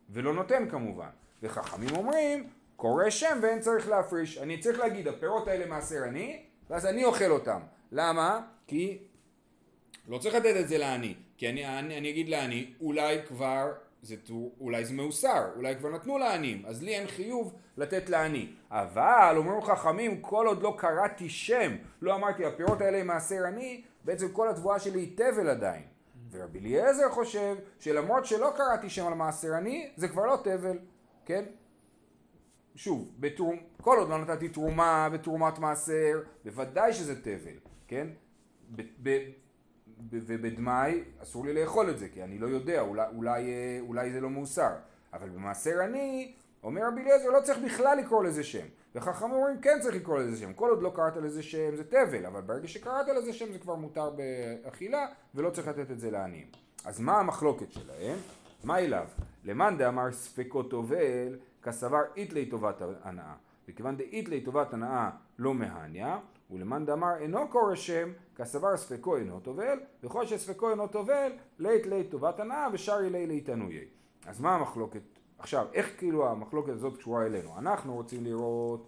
ולא 0.09 0.33
נותן 0.33 0.69
כמובן. 0.69 1.09
וחכמים 1.43 1.95
אומרים, 1.95 2.49
קורא 2.75 3.09
שם 3.09 3.39
ואין 3.41 3.59
צריך 3.59 3.89
להפריש. 3.89 4.37
אני 4.37 4.59
צריך 4.59 4.79
להגיד, 4.79 5.07
הפירות 5.07 5.47
האלה 5.47 5.65
מעשר 5.65 6.03
עני, 6.03 6.43
ואז 6.69 6.85
אני 6.85 7.05
אוכל 7.05 7.31
אותם. 7.31 7.59
למה? 7.91 8.41
כי 8.67 8.97
לא 10.07 10.17
צריך 10.17 10.35
לתת 10.35 10.55
את 10.59 10.67
זה 10.67 10.77
לעני, 10.77 11.15
כי 11.37 11.49
אני, 11.49 11.79
אני, 11.79 11.97
אני 11.97 12.09
אגיד 12.09 12.29
לעני, 12.29 12.73
אולי 12.81 13.17
כבר, 13.27 13.71
זה, 14.01 14.17
טור- 14.17 14.55
אולי 14.59 14.85
זה 14.85 14.93
מאוסר, 14.93 15.45
אולי 15.55 15.75
כבר 15.75 15.89
נתנו 15.89 16.17
לעניים, 16.17 16.65
אז 16.65 16.83
לי 16.83 16.95
אין 16.95 17.07
חיוב 17.07 17.53
לתת 17.77 18.09
לעני. 18.09 18.47
אבל 18.71 19.33
אומרים 19.37 19.61
חכמים, 19.61 20.21
כל 20.21 20.47
עוד 20.47 20.61
לא 20.61 20.75
קראתי 20.77 21.29
שם, 21.29 21.75
לא 22.01 22.15
אמרתי 22.15 22.45
הפירות 22.45 22.81
האלה 22.81 22.97
הם 22.97 23.07
מעשר 23.07 23.45
עני, 23.47 23.81
בעצם 24.03 24.31
כל 24.31 24.49
התבואה 24.49 24.79
שלי 24.79 24.99
היא 24.99 25.17
תבל 25.17 25.49
עדיין. 25.49 25.83
ורבי 26.31 26.59
אליעזר 26.59 27.09
חושב 27.09 27.55
שלמרות 27.79 28.25
שלא 28.25 28.53
קראתי 28.57 28.89
שם 28.89 29.07
על 29.07 29.13
מעשר 29.13 29.53
עני, 29.53 29.89
זה 29.95 30.07
כבר 30.07 30.25
לא 30.25 30.37
תבל, 30.43 30.77
כן? 31.25 31.43
שוב, 32.75 33.11
בתרום, 33.19 33.55
כל 33.81 33.97
עוד 33.97 34.09
לא 34.09 34.17
נתתי 34.17 34.49
תרומה 34.49 35.09
ותרומת 35.11 35.59
מעשר, 35.59 36.19
בוודאי 36.45 36.93
שזה 36.93 37.21
תבל, 37.21 37.57
כן? 37.87 38.07
ב, 38.75 38.81
ב, 39.03 39.29
ובדמאי 40.09 41.03
אסור 41.23 41.45
לי 41.45 41.53
לאכול 41.53 41.89
את 41.89 41.99
זה, 41.99 42.09
כי 42.09 42.23
אני 42.23 42.37
לא 42.37 42.47
יודע, 42.47 42.81
אולי, 42.81 43.05
אולי, 43.15 43.43
אה, 43.43 43.79
אולי 43.81 44.11
זה 44.11 44.21
לא 44.21 44.29
מאוסר. 44.29 44.71
אבל 45.13 45.29
במעשר 45.29 45.81
עני, 45.81 46.33
אומר 46.63 46.81
רבי 46.87 47.01
אליעזר, 47.01 47.29
לא 47.29 47.41
צריך 47.41 47.59
בכלל 47.65 47.97
לקרוא 47.97 48.23
לזה 48.23 48.43
שם. 48.43 48.65
וחכמים 48.95 49.31
אומרים 49.31 49.61
כן 49.61 49.77
צריך 49.81 49.95
לקרוא 49.95 50.19
לזה 50.19 50.37
שם, 50.37 50.53
כל 50.53 50.69
עוד 50.69 50.81
לא 50.81 50.91
קראת 50.95 51.17
לזה 51.17 51.43
שם 51.43 51.75
זה 51.75 51.83
תבל, 51.83 52.25
אבל 52.25 52.41
ברגע 52.41 52.67
שקראת 52.67 53.07
לזה 53.07 53.33
שם 53.33 53.51
זה 53.51 53.59
כבר 53.59 53.75
מותר 53.75 54.09
באכילה 54.09 55.07
ולא 55.35 55.49
צריך 55.49 55.67
לתת 55.67 55.91
את 55.91 55.99
זה 55.99 56.11
לעניים. 56.11 56.47
אז 56.85 56.99
מה 56.99 57.19
המחלוקת 57.19 57.71
שלהם? 57.71 58.17
מה 58.63 58.79
אליו? 58.79 59.07
למאן 59.45 59.77
דאמר 59.77 60.11
ספקו 60.11 60.63
טובל 60.63 61.37
כסבר 61.63 62.01
איתלי 62.15 62.45
טובת 62.45 62.81
הנאה. 63.03 63.33
וכיוון 63.69 63.97
דאיתלי 63.97 64.41
טובת 64.41 64.73
הנאה 64.73 65.09
לא 65.39 65.53
מהניא, 65.53 66.15
ולמאן 66.51 66.85
דאמר 66.85 67.17
אינו 67.19 67.47
קורא 67.49 67.75
שם 67.75 68.11
כסבר 68.35 68.77
ספקו 68.77 69.17
אינו 69.17 69.39
טובל, 69.39 69.79
וכל 70.03 70.25
שספקו 70.25 70.69
אינו 70.69 70.87
טובל 70.87 71.31
לית 71.59 71.85
לית 71.85 72.11
טובת 72.11 72.39
הנאה 72.39 72.67
ושרי 72.73 73.09
לי 73.09 73.27
ליתנויי. 73.27 73.85
אז 74.25 74.41
מה 74.41 74.55
המחלוקת? 74.55 75.01
עכשיו, 75.39 75.67
איך 75.73 75.97
כאילו 75.97 76.27
המחלוקת 76.27 76.69
הזאת 76.69 76.97
קשורה 76.97 77.25
אלינו? 77.25 77.57
אנחנו 77.57 77.93
רוצים 77.95 78.23
לראות, 78.23 78.87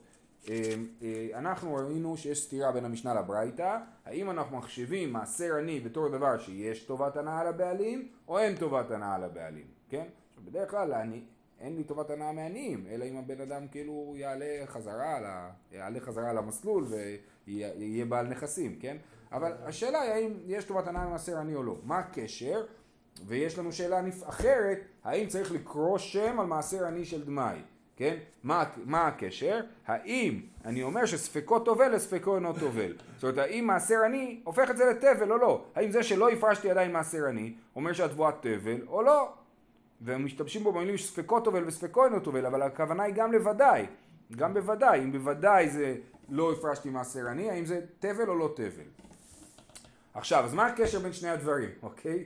אה, 0.49 0.73
אה, 1.01 1.27
אנחנו 1.33 1.75
ראינו 1.75 2.17
שיש 2.17 2.45
סתירה 2.45 2.71
בין 2.71 2.85
המשנה 2.85 3.13
לברייתא, 3.13 3.77
האם 4.05 4.29
אנחנו 4.29 4.57
מחשיבים 4.57 5.13
מעשר 5.13 5.55
עני 5.55 5.79
בתור 5.79 6.09
דבר 6.09 6.37
שיש 6.37 6.83
טובת 6.83 7.17
הנאה 7.17 7.43
לבעלים, 7.43 8.07
או 8.27 8.39
אין 8.39 8.55
טובת 8.55 8.91
הנאה 8.91 9.17
לבעלים, 9.17 9.67
כן? 9.89 10.05
עכשיו, 10.29 10.43
בדרך 10.45 10.71
כלל 10.71 10.93
אני, 10.93 11.23
אין 11.61 11.75
לי 11.75 11.83
טובת 11.83 12.09
הנאה 12.09 12.31
מעניים, 12.31 12.85
אלא 12.89 13.05
אם 13.05 13.17
הבן 13.17 13.41
אדם 13.41 13.67
כאילו 13.67 14.13
יעלה 14.17 14.65
חזרה, 14.65 15.49
יעלה 15.71 15.99
חזרה 15.99 16.33
למסלול 16.33 16.85
ויהיה 17.47 18.05
בעל 18.05 18.27
נכסים, 18.27 18.77
כן? 18.79 18.97
אבל 19.31 19.51
השאלה 19.63 20.01
היא 20.01 20.11
האם 20.11 20.33
יש 20.45 20.65
טובת 20.65 20.87
הנאה 20.87 21.05
ממעשר 21.07 21.37
עני 21.37 21.55
או 21.55 21.63
לא. 21.63 21.75
מה 21.83 21.97
הקשר? 21.99 22.65
ויש 23.27 23.59
לנו 23.59 23.71
שאלה 23.71 24.01
אחרת, 24.23 24.79
האם 25.03 25.27
צריך 25.27 25.51
לקרוא 25.51 25.97
שם 25.97 26.39
על 26.39 26.45
מעשר 26.45 26.85
עני 26.85 27.05
של 27.05 27.25
דמאי, 27.25 27.57
כן? 27.95 28.17
מה, 28.43 28.63
מה 28.85 29.07
הקשר? 29.07 29.59
האם 29.87 30.41
אני 30.65 30.83
אומר 30.83 31.05
שספקו 31.05 31.59
טובל 31.59 31.95
לספקו 31.95 32.35
אינו 32.35 32.53
טובל? 32.53 32.93
זאת 33.15 33.23
אומרת, 33.23 33.37
האם 33.37 33.67
מעשר 33.67 33.95
עני 34.05 34.41
הופך 34.43 34.71
את 34.71 34.77
זה 34.77 34.85
לתבל 34.85 35.31
או 35.31 35.37
לא? 35.37 35.65
האם 35.75 35.91
זה 35.91 36.03
שלא 36.03 36.29
הפרשתי 36.29 36.71
עדיין 36.71 36.91
מעשר 36.91 37.25
עני 37.25 37.53
אומר 37.75 37.93
שהתבואה 37.93 38.31
תבל 38.31 38.87
או 38.87 39.01
לא? 39.01 39.33
והם 40.01 40.25
משתמשים 40.25 40.63
בו 40.63 40.71
במילים 40.71 40.97
שספקו 40.97 41.39
טובל 41.39 41.67
וספקו 41.67 42.05
אינו 42.05 42.19
טובל, 42.19 42.45
אבל 42.45 42.61
הכוונה 42.61 43.03
היא 43.03 43.13
גם 43.13 43.31
לוודאי, 43.31 43.85
גם 44.35 44.53
בוודאי, 44.53 45.03
אם 45.03 45.11
בוודאי 45.11 45.69
זה 45.69 45.95
לא 46.29 46.51
הפרשתי 46.51 46.89
מעשר 46.89 47.27
עני, 47.27 47.49
האם 47.49 47.65
זה 47.65 47.81
תבל 47.99 48.29
או 48.29 48.35
לא 48.35 48.53
תבל. 48.55 48.89
עכשיו, 50.13 50.45
אז 50.45 50.53
מה 50.53 50.65
הקשר 50.65 50.99
בין 50.99 51.13
שני 51.13 51.29
הדברים, 51.29 51.69
אוקיי? 51.81 52.25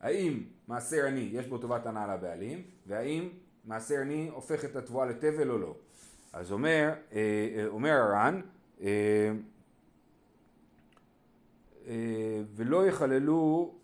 האם 0.00 0.42
מעשר 0.68 1.06
עני 1.06 1.28
יש 1.32 1.46
בו 1.46 1.58
טובת 1.58 1.86
הנאה 1.86 2.14
לבעלים, 2.14 2.62
והאם 2.86 3.28
מעשר 3.64 4.00
עני 4.00 4.30
הופך 4.32 4.64
את 4.64 4.76
התבואה 4.76 5.06
לתבל 5.06 5.50
או 5.50 5.58
לא. 5.58 5.74
אז 6.32 6.52
אומר, 6.52 6.92
אה, 7.12 7.18
אה, 7.56 7.66
אומר 7.66 7.90
הר"ן, 7.90 8.40
אה, 8.82 9.32
ולא 12.54 12.86
יכללו, 12.86 13.74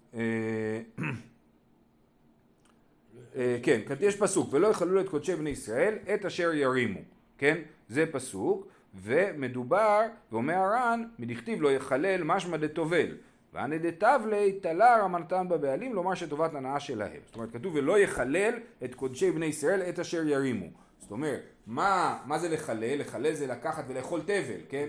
כן, 3.62 3.80
יש 4.00 4.16
פסוק, 4.16 4.48
ולא 4.52 4.68
יכללו 4.68 5.00
את 5.00 5.08
קודשי 5.08 5.36
בני 5.36 5.50
ישראל 5.50 5.94
את 6.14 6.24
אשר 6.24 6.52
ירימו, 6.54 7.00
כן, 7.38 7.58
זה 7.88 8.04
פסוק, 8.12 8.66
ומדובר, 8.94 10.00
ואומר 10.32 10.54
הר"ן, 10.54 11.04
מדכתיב 11.18 11.62
לא 11.62 11.72
יחלל 11.72 12.22
משמע 12.24 12.56
דטובל, 12.56 13.16
ואנא 13.52 13.76
דתבלי 13.76 14.52
תלה 14.52 15.02
רמנתן 15.02 15.48
בבעלים 15.48 15.94
לומר 15.94 16.14
שטובת 16.14 16.54
הנאה 16.54 16.80
שלהם. 16.80 17.20
זאת 17.26 17.34
אומרת 17.34 17.52
כתוב 17.52 17.74
ולא 17.74 17.98
יחלל 17.98 18.54
את 18.84 18.94
קודשי 18.94 19.30
בני 19.30 19.46
ישראל 19.46 19.82
את 19.82 19.98
אשר 19.98 20.26
ירימו. 20.26 20.66
זאת 20.98 21.10
אומרת 21.10 21.40
מה, 21.66 22.18
מה 22.26 22.38
זה 22.38 22.48
לחלל? 22.48 23.00
לחלל 23.00 23.34
זה 23.34 23.46
לקחת 23.46 23.84
ולאכול 23.88 24.20
תבל, 24.20 24.60
כן? 24.68 24.88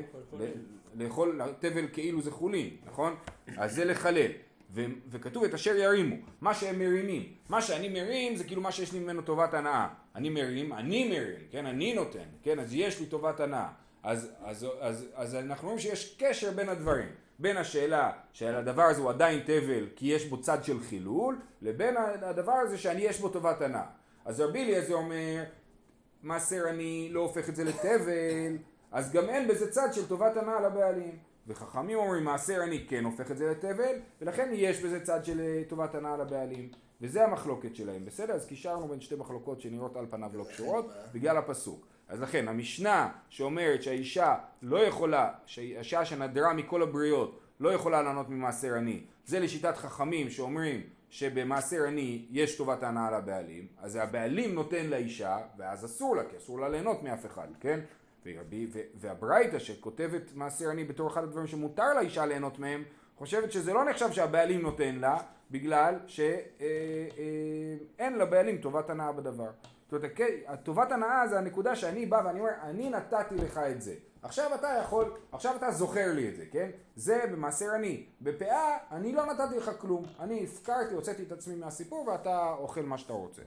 לאכול 0.95 1.41
תבל 1.60 1.88
כאילו 1.93 2.21
זה 2.21 2.31
חולין, 2.31 2.69
נכון? 2.86 3.15
אז 3.57 3.75
זה 3.75 3.86
לחלל. 3.86 4.31
ו- 4.74 4.86
וכתוב 5.10 5.44
את 5.44 5.54
אשר 5.54 5.75
ירימו, 5.75 6.16
מה 6.42 6.54
שהם 6.54 6.80
מרימים. 6.80 7.34
מה 7.50 7.62
שאני 7.62 7.90
מרים 7.90 8.36
זה 8.36 8.44
כאילו 8.44 8.62
מה 8.62 8.72
שיש 8.72 8.94
לי 8.94 9.00
ממנו 9.00 9.22
טובת 9.22 9.54
הנאה. 9.54 9.88
אני 10.16 10.30
מרים, 10.30 10.74
אני 10.74 11.10
מרים, 11.10 11.40
כן? 11.51 11.66
אני 11.66 11.94
נותן, 11.94 12.25
כן? 12.44 12.60
אז 12.60 12.74
יש 12.74 13.00
לי 13.00 13.06
טובת 13.06 13.40
הנאה. 13.40 13.68
אז, 14.04 14.32
אז, 14.44 14.63
אז, 14.63 14.68
אז, 14.80 15.06
אז 15.16 15.36
אנחנו 15.36 15.68
רואים 15.68 15.80
שיש 15.80 16.16
קשר 16.20 16.51
בין 16.51 16.70
הדברים. 16.70 17.10
בין 17.40 17.58
השאלה 17.58 18.12
שהדבר 18.34 18.84
הזה 18.84 19.01
הוא 19.01 19.10
עדיין 19.10 19.40
תבל 19.40 19.88
כי 19.96 20.08
יש 20.08 20.25
בו 20.25 20.42
צד 20.42 20.63
של 20.63 20.80
חילול, 20.80 21.40
לבין 21.62 21.98
הדבר 22.22 22.51
הזה 22.51 22.78
שאני 22.78 23.01
יש 23.01 23.20
בו 23.20 23.30
טובת 23.30 23.62
הנאה. 23.62 23.86
אז 24.25 24.40
רבי 24.42 24.63
אליעזר 24.63 24.94
אומר, 24.94 25.44
מעשר 26.24 26.63
אני 26.70 27.10
לא 27.12 27.20
הופך 27.20 27.50
את 27.50 27.56
זה 27.56 27.63
לתבל, 27.63 28.58
אז 28.92 29.12
גם 29.12 29.30
אין 29.30 29.48
בזה 29.48 29.72
צד 29.72 29.90
של 29.94 30.08
טובת 30.08 30.38
הנאה 30.38 30.62
לבעלים. 30.62 31.18
וחכמים 31.48 31.98
אומרים 31.98 32.24
מעשר 32.24 32.63
אני 32.63 32.86
כן 32.88 33.05
הופך 33.05 33.31
את 33.31 33.38
זה 33.38 33.51
לתבל, 33.51 33.95
ולכן 34.21 34.50
יש 34.53 34.83
בזה 34.83 35.03
צד 35.03 35.25
של 35.25 35.39
אה, 35.39 35.62
טובת 35.67 35.95
הנאה 35.95 36.17
לבעלים. 36.17 36.69
וזה 37.01 37.24
המחלוקת 37.24 37.75
שלהם, 37.75 38.05
בסדר? 38.05 38.33
אז 38.33 38.45
קישרנו 38.45 38.88
בין 38.88 39.01
שתי 39.01 39.15
מחלוקות 39.15 39.62
שנראות 39.62 39.98
על 39.98 40.05
פניו 40.10 40.31
לא 40.33 40.43
קשורות, 40.43 40.91
בגלל 41.13 41.38
הפסוק. 41.38 41.88
אז 42.07 42.21
לכן 42.21 42.48
המשנה 42.48 43.10
שאומרת 43.29 43.83
שהאישה 43.83 44.36
לא 44.62 44.77
יכולה, 44.77 45.31
שהאישה 45.45 46.05
שנדרה 46.05 46.53
מכל 46.53 46.81
הבריות 46.81 47.39
לא 47.60 47.69
יכולה 47.74 48.01
לענות 48.01 48.29
ממעשר 48.29 48.74
עני, 48.74 49.03
זה 49.25 49.39
לשיטת 49.39 49.77
חכמים 49.77 50.29
שאומרים 50.29 50.81
שבמעשר 51.10 51.83
עני 51.88 52.25
יש 52.29 52.57
טובת 52.57 52.83
הנאה 52.83 53.12
לבעלים, 53.12 53.67
אז 53.77 53.95
הבעלים 53.95 54.55
נותן 54.55 54.86
לאישה 54.86 55.38
ואז 55.57 55.86
אסור 55.86 56.15
לה, 56.15 56.24
כי 56.29 56.38
אסור 56.38 56.60
לה 56.60 56.69
ליהנות 56.69 57.03
מאף 57.03 57.25
אחד, 57.25 57.48
כן? 57.60 57.79
והברייתא 58.96 59.60
שכותבת 59.60 60.22
מעשר 60.36 60.70
עני 60.70 60.84
בתור 60.84 61.08
אחד 61.08 61.24
הדברים 61.24 61.48
שמותר 61.48 61.94
לאישה 61.94 62.25
ליהנות 62.25 62.60
מהם, 62.60 62.84
חושבת 63.18 63.51
שזה 63.51 63.74
לא 63.74 63.86
נחשב 63.86 64.12
שהבעלים 64.12 64.62
נותן 64.62 64.96
לה, 64.96 65.18
בגלל 65.51 65.96
שאין 66.08 66.30
לבעלים 68.18 68.58
טובת 68.58 68.90
הנאה 68.90 69.12
בדבר. 69.12 69.50
זאת 69.90 70.04
אומרת, 70.04 70.20
הטובת 70.48 70.92
הנאה 70.92 71.28
זה 71.28 71.38
הנקודה 71.38 71.75
שאני 71.75 72.06
בא 72.06 72.22
ואני 72.25 72.40
אומר, 72.40 72.51
אני 72.62 72.90
נתתי 72.90 73.36
לך 73.36 73.58
את 73.58 73.82
זה. 73.82 73.94
עכשיו 74.24 74.56
אתה 74.56 74.68
יכול, 74.82 75.13
עכשיו 75.32 75.56
אתה 75.56 75.72
זוכר 75.72 76.13
לי 76.13 76.30
את 76.30 76.36
זה, 76.36 76.46
כן? 76.51 76.70
זה 76.96 77.24
במעשר 77.32 77.66
אני. 77.75 78.06
בפאה, 78.22 78.78
אני 78.92 79.12
לא 79.12 79.25
נתתי 79.25 79.58
לך 79.58 79.72
כלום. 79.78 80.06
אני 80.20 80.44
הפקרתי, 80.44 80.94
הוצאתי 80.94 81.24
את 81.24 81.32
עצמי 81.32 81.56
מהסיפור 81.56 82.08
ואתה 82.08 82.54
אוכל 82.58 82.82
מה 82.82 82.98
שאתה 82.98 83.13
רוצה. 83.13 83.42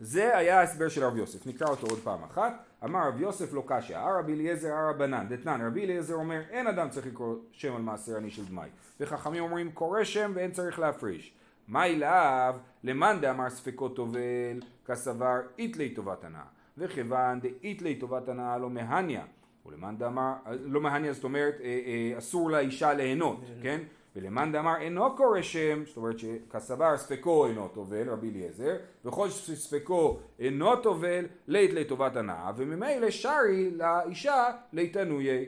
זה 0.00 0.36
היה 0.36 0.60
ההסבר 0.60 0.88
של 0.88 1.04
רב 1.04 1.16
יוסף, 1.16 1.46
נקרא 1.46 1.68
אותו 1.68 1.86
עוד 1.86 1.98
פעם 2.04 2.24
אחת. 2.24 2.52
אמר 2.84 3.08
רב 3.08 3.20
יוסף 3.20 3.52
לא 3.52 3.62
קשיא, 3.66 3.98
הר 3.98 4.18
רבי 4.18 4.32
אליעזר 4.32 4.72
הר 4.72 4.90
רבנן, 4.90 5.26
דתנן, 5.28 5.66
רבי 5.66 5.84
אליעזר 5.84 6.14
אומר 6.14 6.40
אין 6.50 6.66
אדם 6.66 6.88
צריך 6.88 7.06
לקרוא 7.06 7.36
שם 7.52 7.76
על 7.76 7.82
מעשר 7.82 8.16
אני 8.16 8.30
של 8.30 8.44
דמאי. 8.44 8.68
וחכמים 9.00 9.42
אומרים 9.42 9.72
קורא 9.72 10.04
שם 10.04 10.32
ואין 10.34 10.50
צריך 10.50 10.78
להפריש. 10.78 11.34
מה 11.68 11.86
אליו 11.86 12.56
למאן 12.84 13.18
דאמר 13.20 13.50
ספקו 13.50 13.88
טובל 13.88 14.60
כסבר 14.86 15.40
איתלי 15.58 15.94
טובת 15.94 16.24
הנאה. 16.24 16.44
וכיוון 16.78 17.40
דאיתלי 17.40 17.94
טובת 17.94 18.28
הנאה 18.28 18.58
לא 18.58 18.70
מהניא 18.70 19.20
ולמאן 19.66 19.96
דאמר 19.98 20.32
לא 20.46 20.80
מהניא 20.80 21.12
זאת 21.12 21.24
אומרת 21.24 21.54
אה, 21.60 21.66
אה, 21.66 22.18
אסור 22.18 22.50
לאישה 22.50 22.92
ליהנות 22.92 23.40
כן 23.62 23.80
ולמאן 24.16 24.52
דאמר 24.52 24.76
אינו 24.80 25.16
קורא 25.16 25.42
שם 25.42 25.82
זאת 25.86 25.96
אומרת 25.96 26.18
שכסבר 26.18 26.96
ספקו 26.96 27.46
אינו 27.46 27.68
טובל 27.68 28.08
רבי 28.08 28.30
אליעזר 28.30 28.76
וכל 29.04 29.30
שספקו 29.30 30.18
אינו 30.38 30.76
טובל 30.76 31.26
לית 31.46 31.72
לטובת 31.72 32.16
הנאה 32.16 32.50
וממילא 32.56 33.10
שרי 33.10 33.70
לאישה 33.70 34.44
ליתנויי 34.72 35.46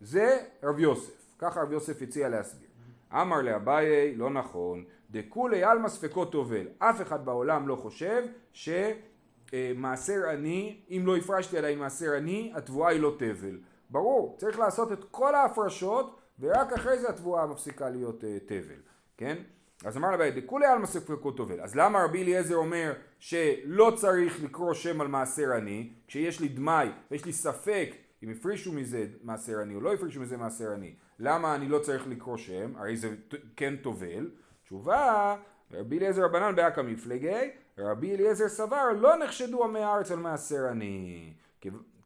זה 0.00 0.38
רב 0.62 0.78
יוסף 0.78 1.34
ככה 1.38 1.62
רב 1.62 1.72
יוסף 1.72 2.02
הציע 2.02 2.28
להסביר 2.28 2.68
אמר 3.12 3.42
לאביי 3.42 4.14
לא 4.14 4.30
נכון 4.30 4.84
דכולי 5.10 5.64
עלמא 5.64 5.88
ספקו 5.88 6.24
טובל. 6.24 6.68
אף 6.78 7.02
אחד 7.02 7.24
בעולם 7.24 7.68
לא 7.68 7.76
חושב 7.76 8.22
שמעשר 8.52 10.28
עני, 10.32 10.80
אם 10.90 11.02
לא 11.04 11.16
הפרשתי 11.16 11.58
עליי 11.58 11.74
מעשר 11.76 12.12
עני, 12.12 12.52
התבואה 12.54 12.90
היא 12.90 13.00
לא 13.00 13.14
תבל. 13.18 13.58
ברור, 13.90 14.36
צריך 14.38 14.58
לעשות 14.58 14.92
את 14.92 15.04
כל 15.10 15.34
ההפרשות 15.34 16.19
ורק 16.40 16.72
אחרי 16.72 16.98
זה 16.98 17.08
התבואה 17.08 17.46
מפסיקה 17.46 17.90
להיות 17.90 18.24
uh, 18.24 18.48
תבל, 18.48 18.80
כן? 19.16 19.36
אז 19.84 19.96
אמר 19.96 20.10
לבית, 20.10 20.44
דכולי 20.44 20.66
עלמא 20.66 20.86
ספקו 20.86 21.30
טובל. 21.30 21.60
אז 21.60 21.76
למה 21.76 22.04
רבי 22.04 22.22
אליעזר 22.22 22.54
אומר 22.54 22.92
שלא 23.18 23.92
צריך 23.96 24.44
לקרוא 24.44 24.74
שם 24.74 25.00
על 25.00 25.08
מעשר 25.08 25.52
עני, 25.52 25.92
כשיש 26.06 26.40
לי 26.40 26.48
דמאי 26.48 26.88
ויש 27.10 27.24
לי 27.24 27.32
ספק 27.32 27.90
אם 28.22 28.30
הפרישו 28.30 28.72
מזה 28.72 29.06
מעשר 29.22 29.60
עני 29.60 29.74
או 29.74 29.80
לא 29.80 29.94
הפרישו 29.94 30.20
מזה 30.20 30.36
מעשר 30.36 30.72
עני, 30.72 30.94
למה 31.18 31.54
אני 31.54 31.68
לא 31.68 31.78
צריך 31.78 32.06
לקרוא 32.06 32.36
שם? 32.36 32.72
הרי 32.76 32.96
זה 32.96 33.08
כן 33.56 33.76
טובל. 33.76 34.30
תשובה, 34.64 35.36
רבי 35.72 35.98
אליעזר 35.98 36.24
רבנן 36.24 36.56
באקא 36.56 36.80
מפלגי, 36.80 37.50
רבי 37.78 38.14
אליעזר 38.14 38.48
סבר 38.48 38.92
לא 38.92 39.16
נחשדו 39.16 39.64
עמי 39.64 39.80
הארץ 39.80 40.10
על 40.10 40.18
מעשר 40.18 40.66
עני. 40.66 41.32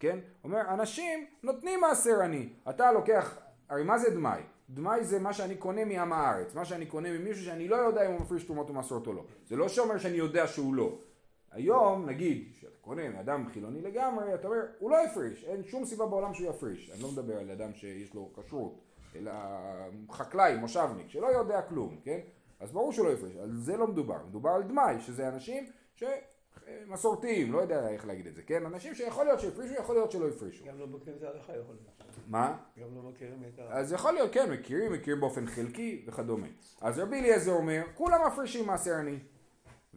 כן? 0.01 0.19
אומר, 0.45 0.61
אנשים 0.61 1.27
נותנים 1.43 1.81
מעשר 1.81 2.21
עני. 2.23 2.49
אתה 2.69 2.93
לוקח, 2.93 3.39
הרי 3.75 3.83
מה 3.85 3.99
זה 3.99 4.11
דמאי? 4.11 4.41
דמאי 4.71 5.05
זה 5.05 5.19
מה 5.19 5.33
שאני 5.33 5.57
קונה 5.57 5.85
מעם 5.85 6.13
הארץ, 6.13 6.55
מה 6.55 6.65
שאני 6.65 6.87
קונה 6.87 7.19
ממישהו 7.19 7.45
שאני 7.45 7.69
לא 7.69 7.77
יודע 7.77 8.07
אם 8.07 8.13
הוא 8.13 8.21
מפריש 8.21 8.45
תרומות 8.45 8.71
ומסורת 8.71 9.07
או 9.07 9.13
לא. 9.13 9.25
זה 9.47 9.57
לא 9.57 9.69
שאומר 9.69 9.99
שאני 9.99 10.17
יודע 10.17 10.47
שהוא 10.47 10.75
לא. 10.75 10.99
היום, 11.53 12.07
נגיד, 12.07 12.53
שאתה 12.61 12.77
קונה 12.81 13.09
מאדם 13.09 13.47
חילוני 13.53 13.81
לגמרי, 13.81 14.35
אתה 14.35 14.49
אומר, 14.49 14.61
הוא 14.79 14.91
לא 14.91 14.97
יפריש, 15.07 15.45
אין 15.45 15.65
שום 15.65 15.85
סיבה 15.85 16.07
בעולם 16.07 16.35
שהוא 16.35 16.51
יפריש. 16.51 16.91
אני 16.91 17.03
לא 17.03 17.09
מדבר 17.13 17.39
על 17.39 17.51
אדם 17.51 17.75
שיש 17.75 18.15
לו 18.15 18.31
כשרות, 18.37 18.81
אלא 19.17 19.33
חקלאי, 20.11 20.57
מושבניק, 20.57 21.11
שלא 21.11 21.27
יודע 21.27 21.63
כלום, 21.63 22.01
כן? 22.05 22.21
אז 22.61 22.73
ברור 22.73 22.93
שהוא 22.93 23.07
לא 23.07 23.13
יפריש, 23.13 23.37
על 23.37 23.53
זה 23.53 23.77
לא 23.77 23.87
מדובר. 23.87 24.19
מדובר 24.29 24.51
על 24.51 24.63
דמאי, 24.63 25.01
שזה 25.01 25.29
אנשים 25.29 25.67
שמסורתיים, 25.95 27.53
לא 27.53 27.59
יודע 27.59 27.89
איך 27.89 28.07
להגיד 28.07 28.27
את 28.27 28.35
זה, 28.35 28.43
כן? 28.43 28.67
אנשים 28.67 28.95
שיכול 28.95 29.25
להיות 29.25 29.41
שהפרישו, 29.41 29.75
יכול 29.75 29.95
להיות 29.95 30.11
שלא 30.11 30.29
הפרישו. 30.29 30.65
גם 30.65 30.79
לא 30.79 30.87
מכירים 30.87 31.19
את 31.19 31.23
ההלכה 31.23 31.53
יכול 31.57 31.75
להיות. 31.75 32.14
מה? 32.27 32.57
גם 32.79 32.87
לא 32.97 33.03
מכירים 33.03 33.43
את 33.55 33.59
ההלכה. 33.59 33.75
אז 33.75 33.93
יכול 33.93 34.13
להיות, 34.13 34.33
כן, 34.33 34.53
מכירים, 34.53 34.93
מכירים 34.93 35.21
באופן 35.21 35.47
חלקי 35.47 36.05
וכדומה. 36.07 36.47
אז 36.81 36.99
רבי 36.99 37.21
אליעזר 37.21 37.53
אומר, 37.53 37.83
כולם 37.95 38.27
מפרישים 38.27 38.67
מעשר 38.67 38.95
עני. 38.95 39.19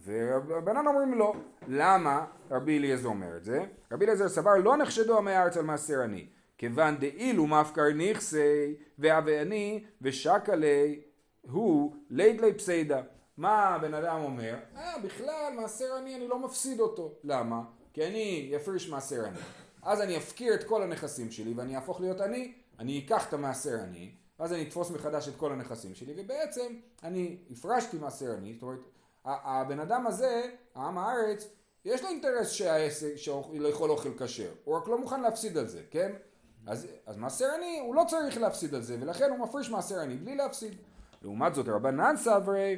ורבנן 0.05 0.87
אומרים 0.87 1.13
לא. 1.13 1.33
למה 1.67 2.25
רבי 2.51 2.77
אליעזר 2.77 3.07
אומר 3.07 3.37
את 3.37 3.43
זה? 3.43 3.65
רבי 3.91 4.05
אליעזר 4.05 4.29
סבר 4.29 4.55
לא 4.55 4.77
נחשדו 4.77 5.17
עמי 5.17 5.31
הארץ 5.31 5.57
על 5.57 5.63
מעשר 5.63 6.01
עני. 6.01 6.27
כיוון 6.57 6.97
דאילו 6.97 7.47
מפקר 7.47 7.93
נכסי 7.95 8.75
ואבי 8.99 9.39
עני 9.39 9.85
ושקה 10.01 10.55
לי 10.55 11.01
הוא 11.41 11.95
לידלי 12.09 12.53
פסיידה. 12.53 13.01
מה 13.37 13.67
הבן 13.67 13.93
אדם 13.93 14.21
אומר? 14.23 14.55
אה, 14.75 14.99
בכלל 15.03 15.53
מעשר 15.55 15.95
עני 15.95 16.15
אני 16.15 16.27
לא 16.27 16.39
מפסיד 16.39 16.79
אותו. 16.79 17.15
למה? 17.23 17.61
כי 17.93 18.07
אני 18.07 18.53
אפריש 18.55 18.89
מעשר 18.89 19.25
עני. 19.25 19.39
אז 19.87 20.01
אני 20.01 20.17
אפקיר 20.17 20.53
את 20.53 20.63
כל 20.63 20.83
הנכסים 20.83 21.31
שלי 21.31 21.53
ואני 21.53 21.75
אהפוך 21.75 22.01
להיות 22.01 22.21
עני, 22.21 22.53
אני 22.79 23.03
אקח 23.05 23.27
את 23.27 23.33
המעשר 23.33 23.79
עני, 23.79 24.11
ואז 24.39 24.53
אני 24.53 24.63
אתפוס 24.63 24.91
מחדש 24.91 25.27
את 25.27 25.35
כל 25.35 25.51
הנכסים 25.51 25.95
שלי, 25.95 26.13
ובעצם 26.17 26.73
אני 27.03 27.37
הפרשתי 27.51 27.97
מעשר 27.97 28.31
עני, 28.31 28.53
זאת 28.53 28.61
אומרת, 28.63 28.79
הבן 29.25 29.79
אדם 29.79 30.07
הזה, 30.07 30.41
העם 30.75 30.97
הארץ, 30.97 31.47
יש 31.85 32.03
לו 32.03 32.09
אינטרס 32.09 32.51
שהעסק, 32.51 33.15
שהוא 33.15 33.59
לאכול 33.59 33.89
אוכל 33.89 34.09
כשר, 34.17 34.51
הוא 34.63 34.77
רק 34.77 34.87
לא 34.87 34.99
מוכן 34.99 35.21
להפסיד 35.21 35.57
על 35.57 35.67
זה, 35.67 35.81
כן? 35.91 36.11
אז, 36.67 36.87
אז 37.05 37.17
מעשר 37.17 37.47
עני, 37.57 37.79
הוא 37.79 37.95
לא 37.95 38.03
צריך 38.07 38.37
להפסיד 38.37 38.75
על 38.75 38.81
זה, 38.81 38.97
ולכן 39.01 39.29
הוא 39.29 39.39
מפריש 39.39 39.69
מעשר 39.69 39.99
עני 39.99 40.15
בלי 40.15 40.35
להפסיד. 40.35 40.75
לעומת 41.21 41.55
זאת, 41.55 41.67
רבנן 41.67 42.15
סברי, 42.17 42.75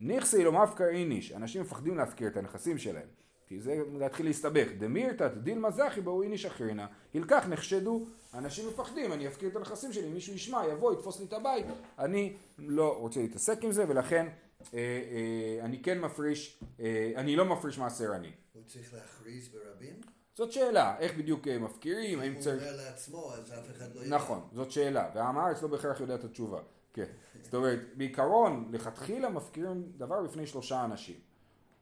נכסי 0.00 0.44
לא 0.44 0.52
מפקר 0.52 0.88
איניש, 0.88 1.32
אנשים 1.32 1.62
מפחדים 1.62 1.98
להפקיר 1.98 2.28
את 2.28 2.36
הנכסים 2.36 2.78
שלהם. 2.78 3.19
כי 3.50 3.60
זה 3.60 3.82
להתחיל 3.98 4.26
להסתבך. 4.26 4.68
דמירתא 4.78 5.28
דילמה 5.28 5.70
זכי 5.70 6.00
בו 6.00 6.22
איניש 6.22 6.44
אחרינה, 6.44 6.86
הלקח 7.14 7.46
נחשדו, 7.48 8.06
אנשים 8.34 8.68
מפחדים, 8.68 9.12
אני 9.12 9.28
אפקיר 9.28 9.48
את 9.48 9.56
הנכסים 9.56 9.92
שלי, 9.92 10.08
מישהו 10.08 10.34
ישמע, 10.34 10.62
יבוא, 10.72 10.92
יתפוס 10.92 11.20
לי 11.20 11.26
את 11.26 11.32
הבית, 11.32 11.66
אני 11.98 12.36
לא 12.58 12.98
רוצה 12.98 13.20
להתעסק 13.20 13.64
עם 13.64 13.72
זה, 13.72 13.84
ולכן 13.88 14.26
אה, 14.26 14.78
אה, 14.78 15.64
אני 15.64 15.82
כן 15.82 16.00
מפריש, 16.00 16.62
אה, 16.80 17.12
אני 17.16 17.36
לא 17.36 17.44
מפריש 17.44 17.78
מעשר 17.78 18.12
עני. 18.12 18.32
הוא 18.52 18.62
צריך 18.66 18.94
להכריז 18.94 19.48
ברבים? 19.48 19.94
זאת 20.34 20.52
שאלה, 20.52 20.98
איך 20.98 21.16
בדיוק 21.16 21.48
מפקירים, 21.48 22.20
האם 22.20 22.32
הוא 22.32 22.42
צריך... 22.42 22.62
אומר 22.62 22.76
לעצמו, 22.76 23.32
אז 23.34 23.52
אף 23.52 23.70
אחד 23.70 23.94
לא 23.94 24.00
יודע. 24.00 24.16
נכון, 24.16 24.48
זאת 24.52 24.70
שאלה, 24.70 25.10
והעם 25.14 25.38
הארץ 25.38 25.62
לא 25.62 25.68
בהכרח 25.68 26.00
יודע 26.00 26.14
את 26.14 26.24
התשובה. 26.24 26.60
כן. 26.92 27.04
זאת 27.42 27.54
אומרת, 27.54 27.78
בעיקרון, 27.94 28.68
לכתחילה 28.72 29.28
מפקירים 29.28 29.92
דבר 29.96 30.22
בפני 30.22 30.46
שלושה 30.46 30.84
אנשים. 30.84 31.29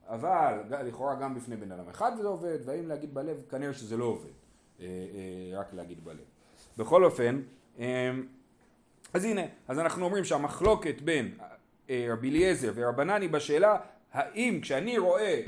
אבל 0.08 0.58
לכאורה 0.70 1.14
גם 1.14 1.34
בפני 1.34 1.56
בן 1.56 1.72
אדם 1.72 1.88
אחד 1.88 2.12
זה 2.16 2.28
עובד, 2.28 2.58
והאם 2.64 2.88
להגיד 2.88 3.14
בלב, 3.14 3.42
כנראה 3.50 3.72
שזה 3.72 3.96
לא 3.96 4.04
עובד. 4.04 4.30
אה, 4.80 4.86
אה, 4.86 5.60
רק 5.60 5.66
להגיד 5.72 6.04
בלב. 6.04 6.24
בכל 6.78 7.04
אופן, 7.04 7.40
אה, 7.78 8.10
אז 9.14 9.24
הנה, 9.24 9.42
אז 9.68 9.78
אנחנו 9.78 10.04
אומרים 10.04 10.24
שהמחלוקת 10.24 11.00
בין 11.00 11.34
אה, 11.90 12.06
רבי 12.10 12.30
אליעזר 12.30 12.72
ורבנני 12.74 13.28
בשאלה 13.28 13.76
האם 14.12 14.60
כשאני 14.62 14.98
רואה 14.98 15.42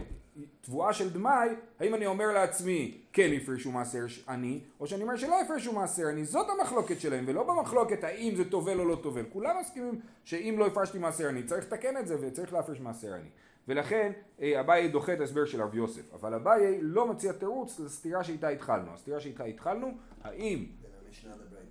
תבואה 0.60 0.92
של 0.92 1.10
דמאי, 1.10 1.48
האם 1.80 1.94
אני 1.94 2.06
אומר 2.06 2.32
לעצמי 2.32 2.98
כן 3.12 3.30
יפרשו 3.32 3.70
מעשר 3.70 4.04
עני, 4.28 4.60
או 4.80 4.86
שאני 4.86 5.02
אומר 5.02 5.16
שלא 5.16 5.36
יפרשו 5.44 5.72
מעשר 5.72 6.06
עני, 6.06 6.24
זאת 6.24 6.46
המחלוקת 6.50 7.00
שלהם, 7.00 7.24
ולא 7.28 7.42
במחלוקת 7.42 8.04
האם 8.04 8.34
זה 8.36 8.50
טובל 8.50 8.80
או 8.80 8.84
לא 8.84 8.96
טובל. 9.02 9.24
כולם 9.32 9.56
מסכימים 9.60 10.00
שאם 10.24 10.54
לא 10.58 10.66
הפרשתי 10.66 10.98
מעשר 10.98 11.28
עני, 11.28 11.42
צריך 11.42 11.64
לתקן 11.64 11.96
את 11.96 12.06
זה 12.06 12.16
וצריך 12.20 12.52
להפריש 12.52 12.80
מעשר 12.80 13.14
עני. 13.14 13.28
ולכן 13.68 14.12
אה, 14.42 14.60
אביי 14.60 14.88
דוחה 14.88 15.12
את 15.12 15.20
ההסבר 15.20 15.44
של 15.44 15.62
רב 15.62 15.74
יוסף, 15.74 16.14
אבל 16.14 16.34
אביי 16.34 16.78
לא 16.82 17.10
מציע 17.10 17.32
תירוץ 17.32 17.80
לסתירה 17.80 18.24
שאיתה 18.24 18.48
התחלנו. 18.48 18.94
הסתירה 18.94 19.20
שאיתה 19.20 19.44
התחלנו, 19.44 19.92
האם 20.24 20.66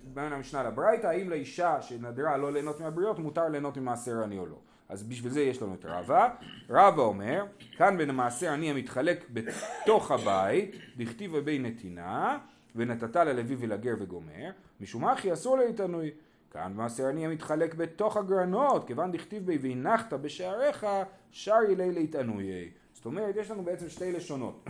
בין 0.04 0.32
המשנה 0.32 0.62
לברייתא. 0.62 1.06
האם 1.06 1.30
לאישה 1.30 1.82
שנדרה 1.82 2.36
לא 2.36 2.52
ליהנות 2.52 2.80
מהבריות 2.80 3.18
מותר 3.18 3.48
ליהנות 3.48 3.76
ממעשר 3.76 4.22
עני 4.22 4.38
או 4.38 4.46
לא. 4.46 4.58
אז 4.88 5.02
בשביל 5.02 5.32
זה 5.32 5.40
יש 5.40 5.62
לנו 5.62 5.74
את 5.74 5.84
רבא. 5.84 6.28
רבא 6.70 7.02
אומר, 7.02 7.44
כאן 7.76 7.98
בין 7.98 8.10
המעשר 8.10 8.50
עני 8.50 8.70
המתחלק 8.70 9.24
בתוך 9.30 10.10
הבית, 10.10 10.76
דכתיב 10.96 11.30
ובי 11.34 11.58
נתינה, 11.58 12.38
ונתת 12.76 13.16
ללוי 13.16 13.56
ולגר 13.58 13.94
וגומר, 13.98 14.50
משום 14.80 15.04
אחי 15.04 15.32
אסור 15.32 15.56
להתענוי. 15.56 16.10
כאן 16.50 16.72
מעשר 16.76 17.06
עני 17.06 17.26
המתחלק 17.26 17.74
בתוך 17.74 18.16
הגרנות, 18.16 18.86
כיוון 18.86 19.12
דכתיב 19.12 19.46
בי 19.46 19.58
והנחת 19.62 20.12
בשעריך, 20.12 20.86
שרי 21.30 21.76
לי 21.76 21.92
להתענוי. 21.92 22.70
זאת 22.92 23.06
אומרת, 23.06 23.36
יש 23.36 23.50
לנו 23.50 23.64
בעצם 23.64 23.88
שתי 23.88 24.12
לשונות. 24.12 24.64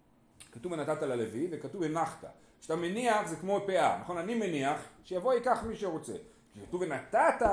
כתוב 0.52 0.72
ונתת 0.72 1.02
ללוי 1.02 1.48
וכתוב 1.50 1.82
הנחת. 1.82 2.24
כשאתה 2.60 2.76
מניח 2.76 3.26
זה 3.26 3.36
כמו 3.36 3.60
פאה, 3.66 3.98
נכון? 4.00 4.18
אני 4.18 4.34
מניח 4.34 4.80
שיבוא 5.04 5.34
ייקח 5.34 5.64
מי 5.64 5.76
שרוצה. 5.76 6.12
כשכתוב 6.54 6.82
ונתת, 6.82 7.46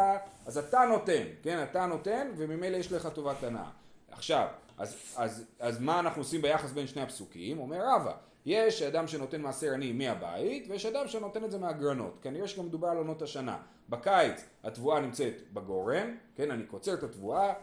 אז 0.45 0.57
אתה 0.57 0.85
נותן, 0.89 1.23
כן? 1.43 1.63
אתה 1.63 1.85
נותן 1.85 2.31
וממילא 2.37 2.77
יש 2.77 2.91
לך 2.91 3.07
טובת 3.07 3.43
הנאה. 3.43 3.69
עכשיו, 4.11 4.47
אז, 4.77 4.95
אז, 5.17 5.45
אז 5.59 5.81
מה 5.81 5.99
אנחנו 5.99 6.21
עושים 6.21 6.41
ביחס 6.41 6.71
בין 6.71 6.87
שני 6.87 7.01
הפסוקים? 7.01 7.59
אומר 7.59 7.81
רבא, 7.81 8.13
יש 8.45 8.81
אדם 8.81 9.07
שנותן 9.07 9.41
מעשר 9.41 9.73
עני 9.73 9.91
מהבית 9.91 10.65
ויש 10.69 10.85
אדם 10.85 11.07
שנותן 11.07 11.43
את 11.43 11.51
זה 11.51 11.57
מהגרנות. 11.57 12.17
כנראה 12.21 12.47
שגם 12.47 12.65
מדובר 12.65 12.87
על 12.87 12.97
עונות 12.97 13.21
השנה. 13.21 13.57
בקיץ 13.89 14.45
התבואה 14.63 14.99
נמצאת 14.99 15.33
בגורן, 15.53 16.15
כן? 16.35 16.51
אני 16.51 16.63
קוצר 16.65 16.93
את 16.93 17.03
התבואה, 17.03 17.53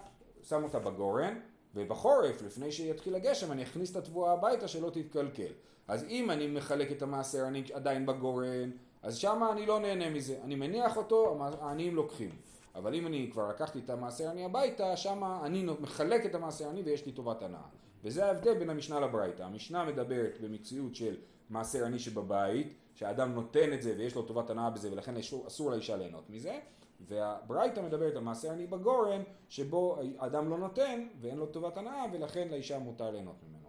שם 0.43 0.65
אותה 0.65 0.79
בגורן, 0.79 1.39
ובחורף, 1.75 2.43
לפני 2.43 2.73
שיתחיל 2.73 3.15
הגשם, 3.15 3.53
אני 3.53 3.63
אכניס 3.63 3.91
את 3.91 3.97
התבואה 3.97 4.33
הביתה 4.33 4.69
שלא 4.69 4.91
תתקלקל. 4.91 5.53
אז 5.89 6.05
אם 6.05 6.31
אני 6.31 6.47
מחלק 6.47 6.93
את 6.93 7.03
המעשר, 7.03 7.45
אני 7.49 7.65
עדיין 7.73 8.07
בגורן, 8.07 8.71
אז 9.03 9.17
שמה 9.17 9.53
אני 9.53 9.67
לא 9.67 9.81
נהנה 9.81 10.11
מזה. 10.11 10.39
אני 10.45 10.55
מניח 10.55 10.97
אותו, 10.97 11.39
העניים 11.61 11.97
לוקחים. 11.97 12.31
אבל 12.75 12.95
אם 12.95 13.07
אני 13.07 13.29
כבר 13.33 13.49
לקחתי 13.49 13.79
את 13.79 13.91
המעשר 13.91 14.31
עני 14.31 14.45
הביתה, 14.45 14.97
שמה 14.97 15.41
אני 15.47 15.67
מחלק 15.81 16.27
את 16.27 16.35
המעשר 16.35 16.69
עני 16.69 16.83
ויש 16.83 17.07
לי 17.07 17.13
טובת 17.13 17.43
הנאה. 17.43 17.61
וזה 18.05 18.27
ההבדל 18.27 18.59
בין 18.59 18.71
המשנה 18.71 19.01
לברייתא. 19.01 19.43
המשנה 19.43 19.85
מדברת 19.85 20.41
במציאות 20.41 20.95
של 20.95 21.17
מעשר 21.51 21.85
עני 21.85 21.99
שבבית, 21.99 22.75
שהאדם 22.95 23.33
נותן 23.35 23.73
את 23.73 23.83
זה 23.83 23.95
ויש 23.99 24.15
לו 24.15 24.23
טובת 24.23 24.51
הנאה 24.51 24.71
בזה 24.71 24.93
ולכן 24.93 25.17
אסור, 25.17 25.47
אסור 25.47 25.71
לאישה 25.71 25.97
ליהנות 25.97 26.31
מזה. 26.31 26.59
והברייתא 27.01 27.81
מדברת 27.81 28.17
על 28.17 28.23
מעשר 28.23 28.51
עני 28.51 28.67
בגורן, 28.67 29.23
שבו 29.49 29.99
האדם 30.19 30.51
לא 30.51 30.59
נותן 30.59 31.07
ואין 31.21 31.39
לו 31.39 31.47
טובת 31.47 31.77
הנאה 31.77 32.05
ולכן 32.13 32.49
לאישה 32.49 32.79
מותר 32.79 33.11
ליהנות 33.11 33.37
ממנו. 33.49 33.69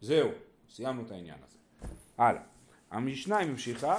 זהו, 0.00 0.28
סיימנו 0.70 1.02
את 1.06 1.10
העניין 1.10 1.38
הזה. 1.46 1.58
הלאה. 2.18 2.42
המשנה 2.90 3.36
היא 3.36 3.50
ממשיכה, 3.50 3.96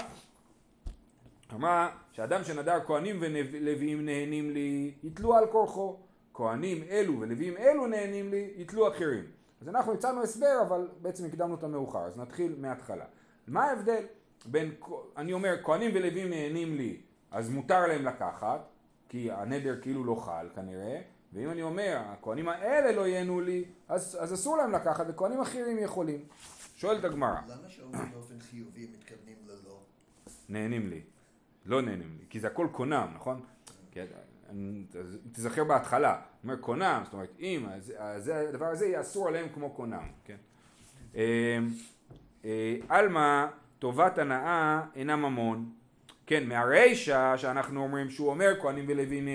אמרה 1.53 1.89
שאדם 2.11 2.43
שנדר 2.43 2.79
כהנים 2.85 3.17
ולוויים 3.21 4.05
נהנים 4.05 4.49
לי, 4.49 4.93
יתלו 5.03 5.35
על 5.35 5.47
כורחו. 5.47 5.97
כהנים 6.37 6.83
אלו 6.89 7.19
ולוויים 7.19 7.57
אלו 7.57 7.87
נהנים 7.87 8.31
לי, 8.31 8.53
יתלו 8.55 8.87
אחרים. 8.87 9.23
אז 9.61 9.69
אנחנו 9.69 9.93
הצענו 9.93 10.23
הסבר, 10.23 10.61
אבל 10.67 10.87
בעצם 11.01 11.25
הקדמנו 11.25 11.55
את 11.55 11.63
המאוחר, 11.63 11.99
אז 11.99 12.17
נתחיל 12.17 12.55
מההתחלה. 12.57 13.05
מה 13.47 13.63
ההבדל 13.63 14.03
בין, 14.45 14.71
אני 15.17 15.33
אומר, 15.33 15.55
כהנים 15.63 15.91
ולוויים 15.93 16.29
נהנים 16.29 16.75
לי, 16.75 17.01
אז 17.31 17.49
מותר 17.49 17.87
להם 17.87 18.05
לקחת, 18.05 18.61
כי 19.09 19.31
הנדר 19.31 19.81
כאילו 19.81 20.03
לא 20.03 20.15
חל 20.15 20.49
כנראה, 20.55 21.01
ואם 21.33 21.49
אני 21.49 21.61
אומר, 21.61 21.97
הכהנים 22.05 22.49
האלה 22.49 22.91
לא 22.91 23.07
ייהנו 23.07 23.41
לי, 23.41 23.65
אז, 23.87 24.17
אז 24.21 24.33
אסור 24.33 24.57
להם 24.57 24.71
לקחת, 24.71 25.05
וכהנים 25.09 25.41
אחרים 25.41 25.79
יכולים. 25.79 26.25
שואלת 26.75 27.03
הגמרא, 27.03 27.39
למה 27.47 27.69
שאומרים 27.69 28.11
באופן 28.13 28.39
חיובי 28.39 28.87
מתכוונים 28.93 29.37
ללא? 29.45 29.79
נהנים 30.49 30.87
לי. 30.87 31.01
לא 31.67 31.81
נהנים 31.81 32.17
לי, 32.19 32.25
כי 32.29 32.39
זה 32.39 32.47
הכל 32.47 32.67
קונם, 32.71 33.07
נכון? 33.15 33.41
כי, 33.91 33.99
אני- 34.49 34.83
תזכר 35.31 35.63
בהתחלה, 35.63 36.21
אומר 36.43 36.55
קונם, 36.55 37.01
זאת 37.05 37.13
אומרת 37.13 37.33
אם 37.39 37.65
אז, 37.69 37.93
אז 37.97 38.27
הדבר 38.27 38.65
הזה 38.65 38.85
יהיה 38.85 39.01
אסור 39.01 39.27
עליהם 39.27 39.47
כמו 39.53 39.69
קונם, 39.69 40.07
כן? 40.25 40.35
אה, 41.15 41.57
אה, 42.45 42.75
עלמא 42.89 43.45
טובת 43.79 44.17
הנאה 44.17 44.81
אינה 44.95 45.15
ממון, 45.15 45.71
כן, 46.25 46.49
מהרישא 46.49 47.33
שאנחנו 47.37 47.83
אומרים 47.83 48.09
שהוא 48.09 48.29
אומר 48.29 48.53
כהנים 48.61 48.85
ולווים 48.87 49.27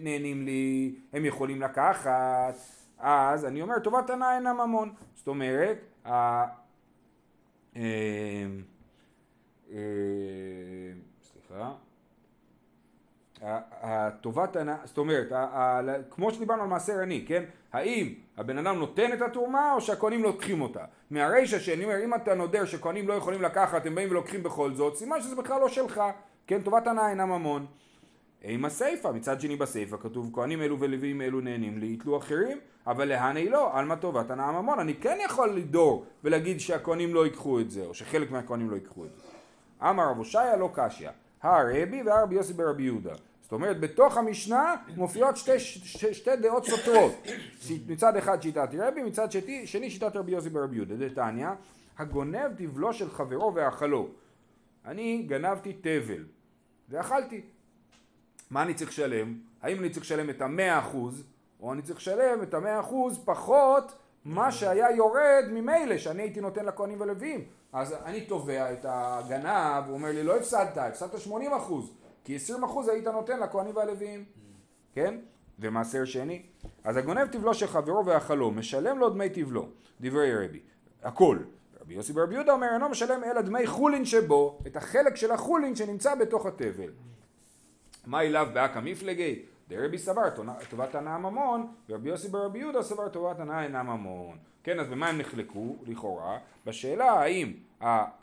נהנים 0.00 0.44
לי, 0.44 0.94
הם 1.12 1.24
יכולים 1.24 1.60
לקחת, 1.62 2.54
אז 2.98 3.44
אני 3.44 3.62
אומר 3.62 3.78
טובת 3.78 4.10
הנאה 4.10 4.34
אינה 4.34 4.52
ממון, 4.52 4.92
זאת 5.14 5.28
אומרת, 5.28 5.78
ה- 6.06 6.58
סליחה, 11.48 11.72
הטובת 13.82 14.56
הנאה, 14.56 14.76
זאת 14.84 14.98
אומרת, 14.98 15.32
כמו 16.10 16.30
שדיברנו 16.30 16.62
על 16.62 16.68
מעשר 16.68 16.98
עני, 16.98 17.24
כן? 17.28 17.44
האם 17.72 18.14
הבן 18.36 18.58
אדם 18.58 18.78
נותן 18.78 19.12
את 19.12 19.22
התרומה 19.22 19.72
או 19.72 19.80
שהכהנים 19.80 20.22
לוקחים 20.22 20.60
אותה? 20.60 20.84
מהרישא 21.10 21.58
שאני 21.58 21.84
אומר, 21.84 22.04
אם 22.04 22.14
אתה 22.14 22.34
נודר 22.34 22.64
שכהנים 22.64 23.08
לא 23.08 23.14
יכולים 23.14 23.42
לקחת, 23.42 23.86
הם 23.86 23.94
באים 23.94 24.10
ולוקחים 24.10 24.42
בכל 24.42 24.74
זאת, 24.74 24.96
סימן 24.96 25.20
שזה 25.20 25.36
בכלל 25.36 25.60
לא 25.60 25.68
שלך, 25.68 26.02
כן? 26.46 26.62
טובת 26.62 26.86
הנאה 26.86 27.10
אינה 27.10 27.26
ממון. 27.26 27.66
עם 28.42 28.64
הסיפא, 28.64 29.08
מצד 29.08 29.40
שני 29.40 29.56
בסיפא 29.56 29.96
כתוב 29.96 30.30
כהנים 30.34 30.62
אלו 30.62 30.80
ולוויים 30.80 31.22
אלו 31.22 31.40
נהנים 31.40 31.78
לי, 31.78 31.86
יתלו 31.92 32.18
אחרים, 32.18 32.58
אבל 32.86 33.08
להני 33.08 33.48
לא, 33.48 33.78
עלמא 33.78 33.94
טובת 33.94 34.30
הנאה 34.30 34.52
ממון. 34.52 34.78
אני 34.78 34.94
כן 34.94 35.18
יכול 35.24 35.50
לדור 35.50 36.04
ולהגיד 36.24 36.60
שהכהנים 36.60 37.14
לא 37.14 37.24
ייקחו 37.24 37.60
את 37.60 37.70
זה, 37.70 37.86
או 37.86 37.94
שחלק 37.94 38.30
מהכהנים 38.30 38.70
לא 38.70 38.74
ייקחו 38.74 39.04
את 39.04 39.10
זה. 39.16 39.22
אמר 39.90 40.10
רב 40.10 40.18
הושעיה 40.18 40.56
לא 40.56 40.70
קשיא, 40.72 41.08
הרבי 41.42 42.02
והרבי 42.02 42.34
יוסי 42.34 42.52
ברבי 42.52 42.82
יהודה. 42.82 43.14
זאת 43.42 43.52
אומרת, 43.52 43.80
בתוך 43.80 44.16
המשנה 44.16 44.74
מופיעות 44.96 45.36
שתי, 45.36 45.60
שתי, 45.60 46.14
שתי 46.14 46.36
דעות 46.36 46.66
סותרות. 46.66 47.12
מצד 47.86 48.16
אחד 48.16 48.42
שיטת 48.42 48.68
רבי, 48.78 49.02
מצד 49.02 49.32
שני, 49.32 49.66
שני 49.66 49.90
שיטת 49.90 50.16
רבי 50.16 50.32
יוסי 50.32 50.50
ברבי 50.50 50.76
יהודה. 50.76 50.94
דתניא, 50.96 51.48
הגונב 51.98 52.54
תבלו 52.56 52.92
של 52.92 53.10
חברו 53.10 53.54
ואכלו. 53.54 54.08
אני 54.84 55.22
גנבתי 55.22 55.72
תבל, 55.72 56.24
ואכלתי. 56.88 57.40
מה 58.50 58.62
אני 58.62 58.74
צריך 58.74 58.90
לשלם? 58.90 59.34
האם 59.62 59.78
אני 59.80 59.90
צריך 59.90 60.04
לשלם 60.04 60.30
את 60.30 60.42
המאה 60.42 60.78
אחוז, 60.78 61.24
או 61.60 61.72
אני 61.72 61.82
צריך 61.82 61.98
לשלם 61.98 62.42
את 62.42 62.54
המאה 62.54 62.80
אחוז 62.80 63.20
פחות 63.24 63.92
מה 64.28 64.52
שהיה 64.52 64.90
יורד 64.90 65.44
ממילא 65.50 65.98
שאני 65.98 66.22
הייתי 66.22 66.40
נותן 66.40 66.64
לכהנים 66.64 67.00
ולוויים. 67.00 67.44
אז 67.72 67.94
אני 68.04 68.20
תובע 68.20 68.72
את 68.72 68.86
הגנב, 68.88 69.84
הוא 69.86 69.94
אומר 69.94 70.08
לי 70.08 70.22
לא 70.22 70.36
הפסדת, 70.36 70.78
הפסדת 70.78 71.20
80 71.20 71.52
אחוז, 71.52 71.92
כי 72.24 72.36
20 72.36 72.64
אחוז 72.64 72.88
היית 72.88 73.06
נותן 73.06 73.40
לכהנים 73.40 73.76
והלוויים, 73.76 74.24
כן? 74.92 75.18
ומעשר 75.58 76.04
שני. 76.04 76.42
אז 76.84 76.96
הגונב 76.96 77.26
תבלו 77.26 77.54
של 77.54 77.66
חברו 77.66 78.06
והחלום, 78.06 78.58
משלם 78.58 78.98
לו 78.98 79.10
דמי 79.10 79.28
תבלו, 79.28 79.68
דברי 80.00 80.46
רבי, 80.46 80.60
הכל. 81.02 81.38
רבי 81.80 81.94
יוסי 81.94 82.12
ברבי 82.12 82.34
יהודה 82.34 82.52
אומר 82.52 82.68
אינו 82.74 82.88
משלם 82.88 83.24
אלא 83.24 83.40
דמי 83.40 83.66
חולין 83.66 84.04
שבו, 84.04 84.58
את 84.66 84.76
החלק 84.76 85.16
של 85.16 85.30
החולין 85.30 85.76
שנמצא 85.76 86.14
בתוך 86.14 86.46
התבל. 86.46 86.90
מה 88.06 88.22
אליו 88.22 88.48
באקא 88.54 88.78
מפלגי? 88.78 89.42
דרבי 89.68 89.98
סבר 89.98 90.22
טובת 90.70 90.94
הנאה 90.94 91.18
ממון, 91.18 91.72
ורבי 91.88 92.08
יוסי 92.08 92.28
ברבי 92.28 92.58
יהודה 92.58 92.82
סבר 92.82 93.08
טובת 93.08 93.40
הנאה 93.40 93.62
אינה 93.62 93.82
ממון. 93.82 94.38
כן, 94.62 94.80
אז 94.80 94.88
במה 94.88 95.08
הם 95.08 95.18
נחלקו, 95.18 95.76
לכאורה? 95.86 96.38
בשאלה 96.66 97.12
האם 97.12 97.52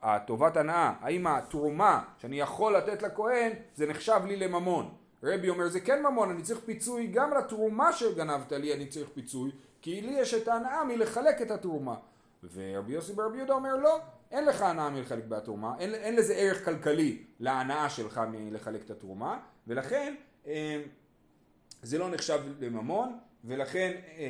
הטובת 0.01 0.57
הנאה, 0.57 0.93
האם 1.01 1.27
התרומה 1.27 2.03
שאני 2.17 2.39
יכול 2.39 2.77
לתת 2.77 3.03
לכהן, 3.03 3.51
זה 3.75 3.87
נחשב 3.87 4.21
לי 4.27 4.35
לממון. 4.35 4.89
רבי 5.23 5.49
אומר 5.49 5.67
זה 5.67 5.79
כן 5.79 6.05
ממון, 6.05 6.29
אני 6.29 6.41
צריך 6.41 6.59
פיצוי 6.65 7.07
גם 7.07 7.33
לתרומה 7.33 7.93
שגנבת 7.93 8.51
לי, 8.51 8.73
אני 8.73 8.87
צריך 8.87 9.09
פיצוי, 9.09 9.51
כי 9.81 10.01
לי 10.01 10.11
יש 10.11 10.33
את 10.33 10.47
ההנאה 10.47 10.83
מלחלק 10.83 11.41
את 11.41 11.51
התרומה. 11.51 11.95
ורבי 12.53 12.93
יוסי 12.93 13.13
ברבי 13.13 13.37
יהודה 13.37 13.53
אומר 13.53 13.75
לא, 13.75 13.99
אין 14.31 14.45
לך 14.45 14.61
הנאה 14.61 14.89
מלחלק 14.89 15.23
בתרומה, 15.25 15.73
אין, 15.79 15.93
אין 15.93 16.15
לזה 16.15 16.33
ערך 16.33 16.65
כלכלי 16.65 17.23
להנאה 17.39 17.89
שלך 17.89 18.21
מלחלק 18.31 18.85
את 18.85 18.89
התרומה, 18.89 19.39
ולכן 19.67 20.15
אה, 20.47 20.81
זה 21.81 21.97
לא 21.97 22.09
נחשב 22.09 22.39
לממון, 22.59 23.17
ולכן, 23.45 23.91
אה, 24.17 24.23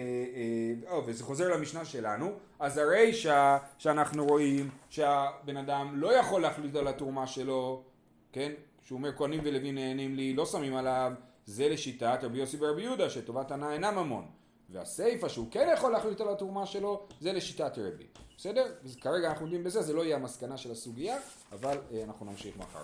אה, 0.91 0.99
וזה 1.05 1.23
חוזר 1.23 1.53
למשנה 1.53 1.85
שלנו, 1.85 2.31
אז 2.59 2.77
הרי 2.77 3.13
שה, 3.13 3.57
שאנחנו 3.77 4.25
רואים 4.25 4.69
שהבן 4.89 5.57
אדם 5.57 5.91
לא 5.95 6.13
יכול 6.13 6.41
להחליט 6.41 6.75
על 6.75 6.87
התרומה 6.87 7.27
שלו, 7.27 7.83
כן, 8.31 8.51
שהוא 8.83 8.97
אומר 8.97 9.15
כהנים 9.17 9.39
ולווים 9.43 9.75
נהנים 9.75 10.15
לי, 10.15 10.33
לא 10.33 10.45
שמים 10.45 10.75
עליו, 10.75 11.11
זה 11.45 11.69
לשיטת 11.69 12.19
רבי 12.21 12.37
יוסי 12.37 12.57
ברבי 12.57 12.81
יהודה, 12.81 13.09
שטובת 13.09 13.51
הנאה 13.51 13.73
אינה 13.73 13.91
ממון. 13.91 14.25
והסיפא 14.69 15.29
שהוא 15.29 15.47
כן 15.51 15.69
יכול 15.73 15.91
להחליט 15.91 16.21
על 16.21 16.29
התרומה 16.29 16.65
שלו, 16.65 17.07
זה 17.21 17.33
לשיטת 17.33 17.77
רבי. 17.77 18.05
בסדר? 18.37 18.65
כרגע 19.01 19.29
אנחנו 19.29 19.45
עומדים 19.45 19.63
בזה, 19.63 19.81
זה 19.81 19.93
לא 19.93 20.05
יהיה 20.05 20.15
המסקנה 20.15 20.57
של 20.57 20.71
הסוגיה, 20.71 21.17
אבל 21.51 21.77
אה, 21.93 22.03
אנחנו 22.03 22.25
נמשיך 22.25 22.57
מחר. 22.57 22.81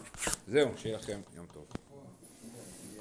זהו, 0.48 0.70
שיהיה 0.78 0.98
לכם 0.98 1.22
יום 1.36 1.46
טוב. 1.54 1.91